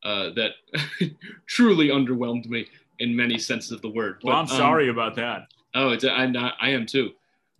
uh, 0.04 0.30
that 0.30 0.52
truly 1.46 1.88
underwhelmed 1.88 2.46
me 2.46 2.66
in 2.98 3.16
many 3.16 3.38
senses 3.38 3.72
of 3.72 3.80
the 3.82 3.88
word. 3.88 4.18
Well, 4.22 4.36
I'm 4.36 4.46
sorry 4.46 4.88
um, 4.88 4.94
about 4.94 5.16
that. 5.16 5.48
Oh, 5.74 5.90
it's, 5.90 6.04
I, 6.04 6.30
I 6.60 6.70
am 6.70 6.86
too. 6.86 7.12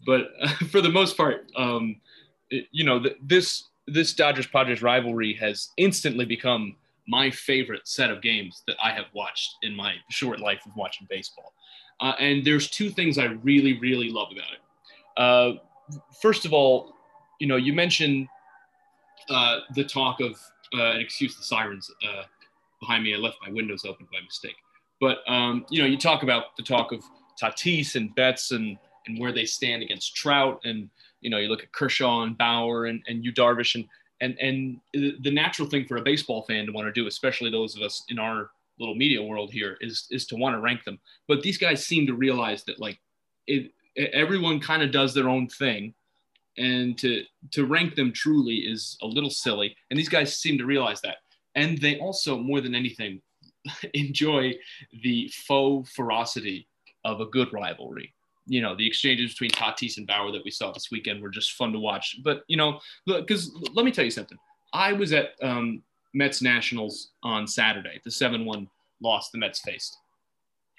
But 0.05 0.31
uh, 0.41 0.49
for 0.71 0.81
the 0.81 0.91
most 0.91 1.17
part, 1.17 1.51
um, 1.57 1.97
it, 2.51 2.67
you 2.71 2.85
know, 2.85 2.99
the, 2.99 3.17
this 3.23 3.65
this 3.89 4.15
Dodgers 4.15 4.47
Padres 4.47 4.81
rivalry 4.81 5.35
has 5.35 5.71
instantly 5.77 6.25
become 6.25 6.77
my 7.09 7.31
favorite 7.31 7.87
set 7.87 8.11
of 8.11 8.23
games 8.23 8.63
that 8.67 8.77
I 8.83 8.91
have 8.91 9.07
watched 9.15 9.57
in 9.63 9.75
my 9.75 9.95
short 10.11 10.41
life 10.41 10.63
of 10.67 10.73
watching 10.77 11.07
baseball. 11.11 11.53
Uh, 12.01 12.15
and 12.19 12.45
there's 12.45 12.71
two 12.71 12.91
things 12.91 13.19
I 13.19 13.25
really, 13.25 13.79
really 13.81 14.11
love 14.11 14.29
about 14.33 14.49
it. 14.53 14.61
Uh, 15.17 15.99
first 16.21 16.45
of 16.45 16.53
all, 16.53 16.95
you 17.41 17.47
know, 17.47 17.57
you 17.57 17.73
mentioned 17.73 18.29
uh, 19.29 19.61
the 19.75 19.85
talk 19.85 20.21
of, 20.21 20.33
uh, 20.75 20.93
and 20.93 21.03
excuse 21.03 21.37
the 21.37 21.43
sirens 21.43 21.91
uh, 22.09 22.23
behind 22.81 23.05
me. 23.05 23.15
I 23.15 23.19
left 23.19 23.37
my 23.45 23.53
windows 23.53 23.85
open 23.85 24.07
by 24.13 24.21
mistake. 24.25 24.57
But, 25.01 25.19
um, 25.29 25.67
you 25.69 25.83
know, 25.83 25.89
you 25.89 25.99
talk 25.99 26.23
about 26.23 26.57
the 26.57 26.63
talk 26.63 26.93
of 26.93 27.03
Tatis 27.41 27.97
and 27.97 28.15
Betts 28.15 28.53
and, 28.53 28.79
and 29.07 29.19
where 29.19 29.33
they 29.33 29.45
stand 29.45 29.83
against 29.83 30.15
Trout. 30.15 30.61
And, 30.65 30.89
you 31.21 31.31
know, 31.31 31.39
you 31.39 31.49
look 31.49 31.63
at 31.63 31.73
Kershaw 31.73 32.23
and 32.23 32.39
Bauer 32.39 32.87
and, 32.87 33.03
and 33.09 33.25
Yu 33.25 33.33
Darvish. 33.33 33.75
And, 33.75 33.85
and, 34.23 34.39
and 34.39 34.81
the 34.95 35.31
natural 35.31 35.69
thing 35.69 35.85
for 35.85 35.97
a 35.97 36.03
baseball 36.03 36.43
fan 36.43 36.67
to 36.67 36.73
want 36.73 36.87
to 36.87 36.93
do, 36.93 37.09
especially 37.09 37.51
those 37.51 37.77
of 37.77 37.83
us 37.83 38.05
in 38.09 38.19
our 38.21 38.51
little 38.79 38.95
media 38.95 39.23
world 39.23 39.53
here 39.53 39.77
is 39.81 40.07
is 40.11 40.27
to 40.27 40.37
want 40.37 40.55
to 40.55 40.61
rank 40.61 40.85
them. 40.85 40.99
But 41.27 41.43
these 41.43 41.59
guys 41.59 41.85
seem 41.85 42.07
to 42.07 42.15
realize 42.15 42.65
that 42.65 42.81
like 42.81 43.01
it, 43.47 43.73
everyone 43.97 44.61
kind 44.61 44.83
of 44.83 44.93
does 44.93 45.13
their 45.13 45.29
own 45.29 45.49
thing, 45.49 45.93
and 46.57 46.97
to 46.99 47.25
to 47.51 47.67
rank 47.67 47.97
them 47.97 48.13
truly 48.13 48.57
is 48.57 48.97
a 49.03 49.07
little 49.07 49.31
silly. 49.31 49.77
And 49.91 49.99
these 49.99 50.09
guys 50.09 50.39
seem 50.39 50.57
to 50.59 50.67
realize 50.67 51.01
that, 51.03 51.17
and 51.57 51.79
they 51.79 51.99
also 51.99 52.39
more 52.39 52.61
than 52.61 52.77
anything 52.77 53.21
enjoy 53.95 54.55
the 55.03 55.29
faux 55.35 55.91
ferocity 55.91 56.69
of 57.05 57.21
a 57.21 57.27
good 57.27 57.53
rivalry. 57.53 58.15
You 58.47 58.61
know, 58.61 58.75
the 58.75 58.87
exchanges 58.87 59.33
between 59.33 59.51
Tatis 59.51 59.99
and 59.99 60.07
Bauer 60.07 60.33
that 60.33 60.45
we 60.45 60.51
saw 60.51 60.73
this 60.73 60.91
weekend 60.91 61.23
were 61.23 61.31
just 61.31 61.53
fun 61.53 61.73
to 61.73 61.79
watch. 61.79 62.17
But 62.23 62.43
you 62.49 62.57
know, 62.57 62.81
because 63.07 63.53
let 63.75 63.85
me 63.85 63.93
tell 63.93 64.05
you 64.05 64.11
something. 64.11 64.39
I 64.73 64.93
was 64.93 65.13
at 65.13 65.35
um, 65.43 65.83
Mets 66.15 66.43
Nationals 66.43 67.11
on 67.23 67.47
Saturday, 67.47 68.01
the 68.05 68.11
7 68.11 68.45
1 68.45 68.69
loss 69.03 69.31
the 69.31 69.39
Mets 69.39 69.61
faced. 69.61 69.99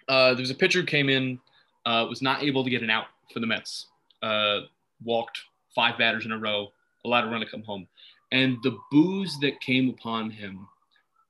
Uh, 0.07 0.33
there 0.33 0.41
was 0.41 0.51
a 0.51 0.55
pitcher 0.55 0.81
who 0.81 0.85
came 0.85 1.09
in, 1.09 1.39
uh, 1.85 2.05
was 2.09 2.21
not 2.21 2.43
able 2.43 2.63
to 2.63 2.69
get 2.69 2.83
an 2.83 2.89
out 2.89 3.05
for 3.31 3.39
the 3.39 3.47
Mets, 3.47 3.87
uh, 4.21 4.61
walked 5.03 5.39
five 5.75 5.97
batters 5.97 6.25
in 6.25 6.31
a 6.31 6.37
row, 6.37 6.71
allowed 7.05 7.25
a 7.25 7.27
run 7.27 7.39
to 7.39 7.49
come 7.49 7.63
home. 7.63 7.87
And 8.31 8.57
the 8.63 8.77
boos 8.91 9.37
that 9.41 9.59
came 9.61 9.89
upon 9.89 10.29
him 10.29 10.67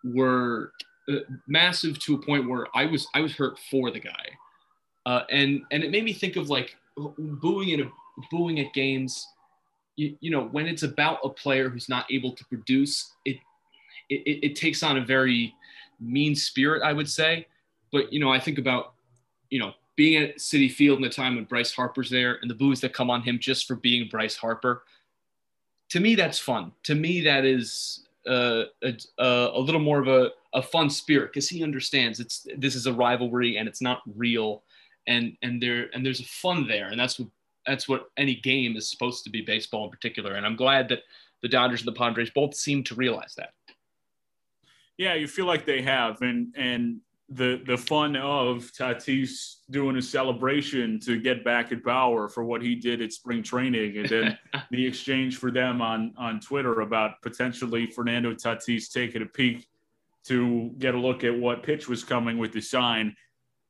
were 0.03 0.71
uh, 1.09 1.17
massive 1.47 1.99
to 1.99 2.15
a 2.15 2.17
point 2.17 2.47
where 2.47 2.67
I 2.75 2.85
was 2.85 3.07
I 3.13 3.21
was 3.21 3.33
hurt 3.33 3.57
for 3.69 3.91
the 3.91 3.99
guy, 3.99 4.25
uh, 5.05 5.21
and 5.29 5.61
and 5.71 5.83
it 5.83 5.91
made 5.91 6.03
me 6.03 6.13
think 6.13 6.35
of 6.35 6.49
like 6.49 6.75
booing 7.17 7.73
at 7.73 7.79
a, 7.79 7.89
booing 8.31 8.59
at 8.59 8.73
games. 8.73 9.27
You, 9.95 10.17
you 10.21 10.31
know 10.31 10.45
when 10.45 10.65
it's 10.65 10.83
about 10.83 11.19
a 11.23 11.29
player 11.29 11.69
who's 11.69 11.87
not 11.87 12.11
able 12.11 12.31
to 12.31 12.45
produce 12.45 13.13
it, 13.25 13.37
it 14.09 14.39
it 14.43 14.55
takes 14.55 14.81
on 14.81 14.97
a 14.97 15.05
very 15.05 15.53
mean 15.99 16.35
spirit 16.35 16.81
I 16.83 16.93
would 16.93 17.09
say, 17.09 17.47
but 17.91 18.11
you 18.11 18.19
know 18.19 18.31
I 18.31 18.39
think 18.39 18.57
about 18.57 18.93
you 19.49 19.59
know 19.59 19.73
being 19.95 20.21
at 20.23 20.37
Citi 20.37 20.71
Field 20.71 20.97
in 20.97 21.03
the 21.03 21.09
time 21.09 21.35
when 21.35 21.45
Bryce 21.45 21.71
Harper's 21.71 22.09
there 22.09 22.39
and 22.41 22.49
the 22.49 22.55
boos 22.55 22.81
that 22.81 22.93
come 22.93 23.09
on 23.09 23.21
him 23.21 23.37
just 23.39 23.67
for 23.67 23.75
being 23.75 24.07
Bryce 24.09 24.35
Harper. 24.35 24.83
To 25.89 25.99
me, 25.99 26.15
that's 26.15 26.39
fun. 26.39 26.71
To 26.83 26.95
me, 26.95 27.21
that 27.21 27.45
is 27.45 28.07
uh, 28.27 28.63
a, 28.81 28.95
a, 29.19 29.59
little 29.59 29.81
more 29.81 29.99
of 29.99 30.07
a, 30.07 30.31
a 30.53 30.61
fun 30.61 30.89
spirit 30.89 31.31
because 31.31 31.49
he 31.49 31.63
understands 31.63 32.19
it's 32.19 32.47
this 32.57 32.75
is 32.75 32.87
a 32.87 32.93
rivalry 32.93 33.57
and 33.57 33.67
it's 33.67 33.81
not 33.81 34.01
real, 34.15 34.63
and 35.07 35.37
and 35.41 35.61
there 35.61 35.89
and 35.93 36.05
there's 36.05 36.19
a 36.19 36.25
fun 36.25 36.67
there, 36.67 36.87
and 36.87 36.99
that's 36.99 37.19
what 37.19 37.29
that's 37.65 37.87
what 37.87 38.09
any 38.17 38.35
game 38.35 38.75
is 38.75 38.89
supposed 38.89 39.23
to 39.23 39.29
be, 39.29 39.41
baseball 39.41 39.85
in 39.85 39.89
particular. 39.89 40.33
And 40.33 40.45
I'm 40.45 40.55
glad 40.55 40.89
that 40.89 40.99
the 41.41 41.47
Dodgers 41.47 41.81
and 41.81 41.87
the 41.87 41.97
Padres 41.97 42.29
both 42.29 42.55
seem 42.55 42.83
to 42.85 42.95
realize 42.95 43.35
that. 43.35 43.53
Yeah, 44.97 45.15
you 45.15 45.27
feel 45.27 45.45
like 45.45 45.65
they 45.65 45.81
have, 45.81 46.21
and 46.21 46.53
and 46.55 46.99
the 47.29 47.61
the 47.65 47.77
fun 47.77 48.15
of 48.15 48.71
Tatis 48.71 49.57
doing 49.71 49.97
a 49.97 50.01
celebration 50.01 50.99
to 51.01 51.19
get 51.19 51.43
back 51.43 51.71
at 51.71 51.83
Bauer 51.83 52.27
for 52.27 52.43
what 52.43 52.61
he 52.61 52.75
did 52.75 53.01
at 53.01 53.11
spring 53.11 53.41
training, 53.43 53.97
and 53.97 54.09
then 54.09 54.37
the 54.71 54.85
exchange 54.85 55.37
for 55.37 55.51
them 55.51 55.81
on 55.81 56.13
on 56.17 56.39
Twitter 56.39 56.81
about 56.81 57.21
potentially 57.21 57.87
Fernando 57.87 58.33
Tatis 58.33 58.91
taking 58.91 59.21
a 59.21 59.25
peek 59.25 59.67
to 60.25 60.71
get 60.77 60.95
a 60.95 60.97
look 60.97 61.23
at 61.23 61.37
what 61.37 61.63
pitch 61.63 61.89
was 61.89 62.03
coming 62.03 62.37
with 62.37 62.53
the 62.53 62.61
sign. 62.61 63.15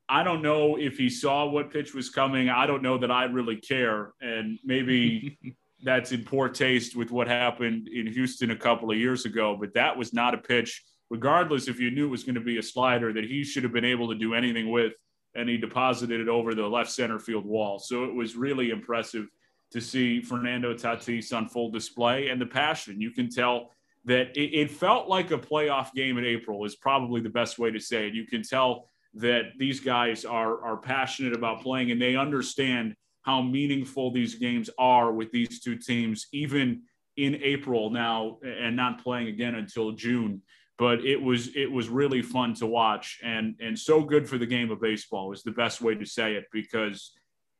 I 0.10 0.24
don't 0.24 0.42
know 0.42 0.78
if 0.78 0.98
he 0.98 1.10
saw 1.10 1.46
what 1.46 1.72
pitch 1.72 1.94
was 1.94 2.10
coming. 2.10 2.50
I 2.50 2.66
don't 2.66 2.84
know 2.84 2.98
that 2.98 3.12
I 3.12 3.24
really 3.26 3.56
care, 3.56 4.14
and 4.22 4.60
maybe 4.64 5.38
that's 5.84 6.12
in 6.12 6.24
poor 6.24 6.50
taste 6.50 6.96
with 6.96 7.12
what 7.12 7.28
happened 7.28 7.88
in 7.88 8.08
Houston 8.08 8.52
a 8.52 8.56
couple 8.56 8.92
of 8.92 8.98
years 8.98 9.26
ago. 9.26 9.58
But 9.60 9.74
that 9.74 9.98
was 9.98 10.14
not 10.14 10.34
a 10.34 10.38
pitch 10.38 10.82
regardless 11.14 11.68
if 11.68 11.80
you 11.80 11.92
knew 11.92 12.08
it 12.08 12.10
was 12.10 12.24
going 12.24 12.34
to 12.34 12.42
be 12.42 12.58
a 12.58 12.64
slider 12.64 13.14
that 13.14 13.24
he 13.24 13.44
should 13.44 13.62
have 13.62 13.72
been 13.72 13.86
able 13.86 14.08
to 14.10 14.16
do 14.16 14.34
anything 14.34 14.72
with, 14.72 14.94
and 15.36 15.48
he 15.48 15.58
deposited 15.58 16.20
it 16.20 16.28
over 16.28 16.56
the 16.56 16.66
left 16.66 16.90
center 16.90 17.20
field 17.20 17.46
wall. 17.46 17.78
So 17.78 18.06
it 18.06 18.14
was 18.16 18.36
really 18.36 18.72
impressive 18.72 19.28
to 19.72 19.80
see 19.80 20.22
Fernando 20.22 20.74
Tatis 20.74 21.32
on 21.32 21.48
full 21.48 21.70
display 21.70 22.30
and 22.30 22.42
the 22.42 22.48
passion. 22.48 23.00
You 23.00 23.12
can 23.12 23.30
tell 23.30 23.70
that 24.06 24.36
it, 24.36 24.56
it 24.56 24.72
felt 24.72 25.08
like 25.08 25.30
a 25.30 25.38
playoff 25.38 25.94
game 25.94 26.18
in 26.18 26.26
April 26.26 26.66
is 26.66 26.76
probably 26.76 27.22
the 27.22 27.30
best 27.30 27.60
way 27.60 27.70
to 27.70 27.80
say 27.80 28.08
it. 28.08 28.16
You 28.16 28.26
can 28.26 28.42
tell 28.42 28.90
that 29.16 29.52
these 29.58 29.80
guys 29.80 30.26
are 30.26 30.64
are 30.64 30.78
passionate 30.78 31.34
about 31.34 31.62
playing 31.62 31.92
and 31.92 32.02
they 32.02 32.16
understand 32.16 32.96
how 33.22 33.42
meaningful 33.42 34.12
these 34.12 34.36
games 34.36 34.70
are 34.78 35.12
with 35.12 35.32
these 35.32 35.62
two 35.62 35.78
teams, 35.78 36.28
even 36.34 36.82
in 37.16 37.36
April 37.44 37.90
now 37.90 38.38
and 38.44 38.76
not 38.76 39.04
playing 39.04 39.28
again 39.28 39.56
until 39.56 39.92
June. 39.92 40.42
But 40.78 41.06
it 41.06 41.22
was 41.22 41.56
it 41.56 41.72
was 41.72 41.88
really 41.88 42.22
fun 42.22 42.56
to 42.56 42.66
watch 42.66 43.20
and 43.24 43.56
and 43.62 43.78
so 43.78 44.02
good 44.02 44.28
for 44.28 44.38
the 44.38 44.46
game 44.46 44.72
of 44.72 44.82
baseball 44.82 45.32
is 45.32 45.44
the 45.44 45.52
best 45.52 45.82
way 45.82 45.96
to 45.96 46.06
say 46.06 46.34
it 46.34 46.46
because 46.52 47.14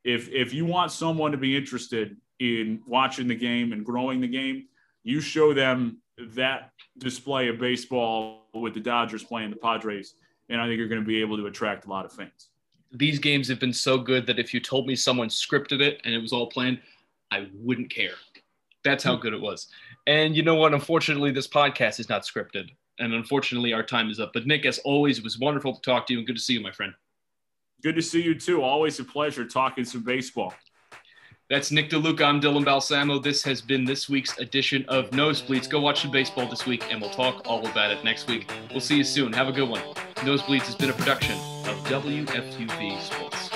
if 0.04 0.30
if 0.30 0.54
you 0.54 0.66
want 0.66 0.92
someone 0.92 1.32
to 1.32 1.38
be 1.38 1.56
interested 1.56 2.18
in 2.40 2.82
watching 2.88 3.28
the 3.28 3.36
game 3.36 3.72
and 3.72 3.86
growing 3.86 4.20
the 4.20 4.28
game 4.28 4.66
you 5.04 5.22
show 5.22 5.54
them 5.54 6.02
that 6.18 6.72
display 6.98 7.50
of 7.50 7.60
baseball 7.60 8.48
with 8.54 8.74
the 8.74 8.80
Dodgers 8.80 9.24
playing 9.24 9.52
the 9.52 9.58
Padres 9.58 10.16
and 10.54 10.62
I 10.62 10.68
think 10.68 10.78
you're 10.78 10.88
going 10.88 11.02
to 11.02 11.08
be 11.08 11.20
able 11.20 11.36
to 11.38 11.48
attract 11.48 11.86
a 11.86 11.90
lot 11.90 12.06
of 12.06 12.14
fans. 12.14 12.50
These 12.92 13.20
games 13.20 13.48
have 13.48 13.60
been 13.60 13.74
so 13.74 13.98
good 13.98 14.26
that 14.28 14.40
if 14.40 14.54
you 14.54 14.60
told 14.60 14.88
me 14.88 14.96
someone 14.96 15.28
scripted 15.28 15.82
it 15.82 16.00
and 16.06 16.14
it 16.14 16.20
was 16.20 16.32
all 16.32 16.48
planned, 16.48 16.80
I 17.32 17.48
wouldn't 17.56 17.90
care. 17.90 18.14
That's 18.84 19.04
how 19.04 19.16
good 19.16 19.34
it 19.34 19.42
was. 19.42 19.68
And 20.06 20.36
you 20.36 20.44
know 20.44 20.56
what? 20.56 20.74
Unfortunately, 20.74 21.32
this 21.32 21.48
podcast 21.48 22.00
is 22.00 22.08
not 22.08 22.22
scripted 22.24 22.70
and 23.00 23.14
unfortunately, 23.14 23.74
our 23.74 23.84
time 23.84 24.10
is 24.10 24.20
up. 24.20 24.32
But 24.34 24.46
Nick, 24.46 24.66
as 24.66 24.78
always, 24.80 25.18
it 25.18 25.24
was 25.24 25.40
wonderful 25.40 25.74
to 25.74 25.82
talk 25.82 26.06
to 26.08 26.14
you 26.14 26.20
and 26.20 26.28
good 26.28 26.36
to 26.36 26.42
see 26.42 26.54
you, 26.54 26.62
my 26.62 26.72
friend. 26.72 26.94
Good 27.82 27.96
to 27.96 28.02
see 28.02 28.22
you 28.22 28.36
too. 28.36 28.62
Always 28.62 29.00
a 29.00 29.04
pleasure 29.04 29.46
talking 29.46 29.84
some 29.84 30.04
baseball. 30.04 30.54
That's 31.50 31.72
Nick 31.72 31.90
DeLuca. 31.90 32.24
I'm 32.24 32.40
Dylan 32.40 32.64
Balsamo. 32.64 33.20
This 33.20 33.44
has 33.44 33.62
been 33.62 33.84
this 33.84 34.08
week's 34.08 34.38
edition 34.40 34.86
of 34.88 35.10
Nosebleeds. 35.10 35.70
Go 35.70 35.82
watch 35.82 36.02
some 36.02 36.10
baseball 36.10 36.48
this 36.48 36.66
week, 36.66 36.86
and 36.90 37.02
we'll 37.02 37.10
talk 37.10 37.42
all 37.46 37.68
about 37.68 37.92
it 37.92 38.02
next 38.02 38.28
week. 38.30 38.50
We'll 38.72 38.80
see 38.80 38.96
you 38.98 39.04
soon. 39.04 39.34
Have 39.34 39.50
a 39.50 39.52
good 39.52 39.68
one. 39.68 39.82
Nosebleeds 40.24 40.64
has 40.64 40.76
been 40.76 40.90
a 40.90 40.94
production 40.94 41.34
of 41.68 41.78
WFUV 41.88 43.02
Sports. 43.02 43.53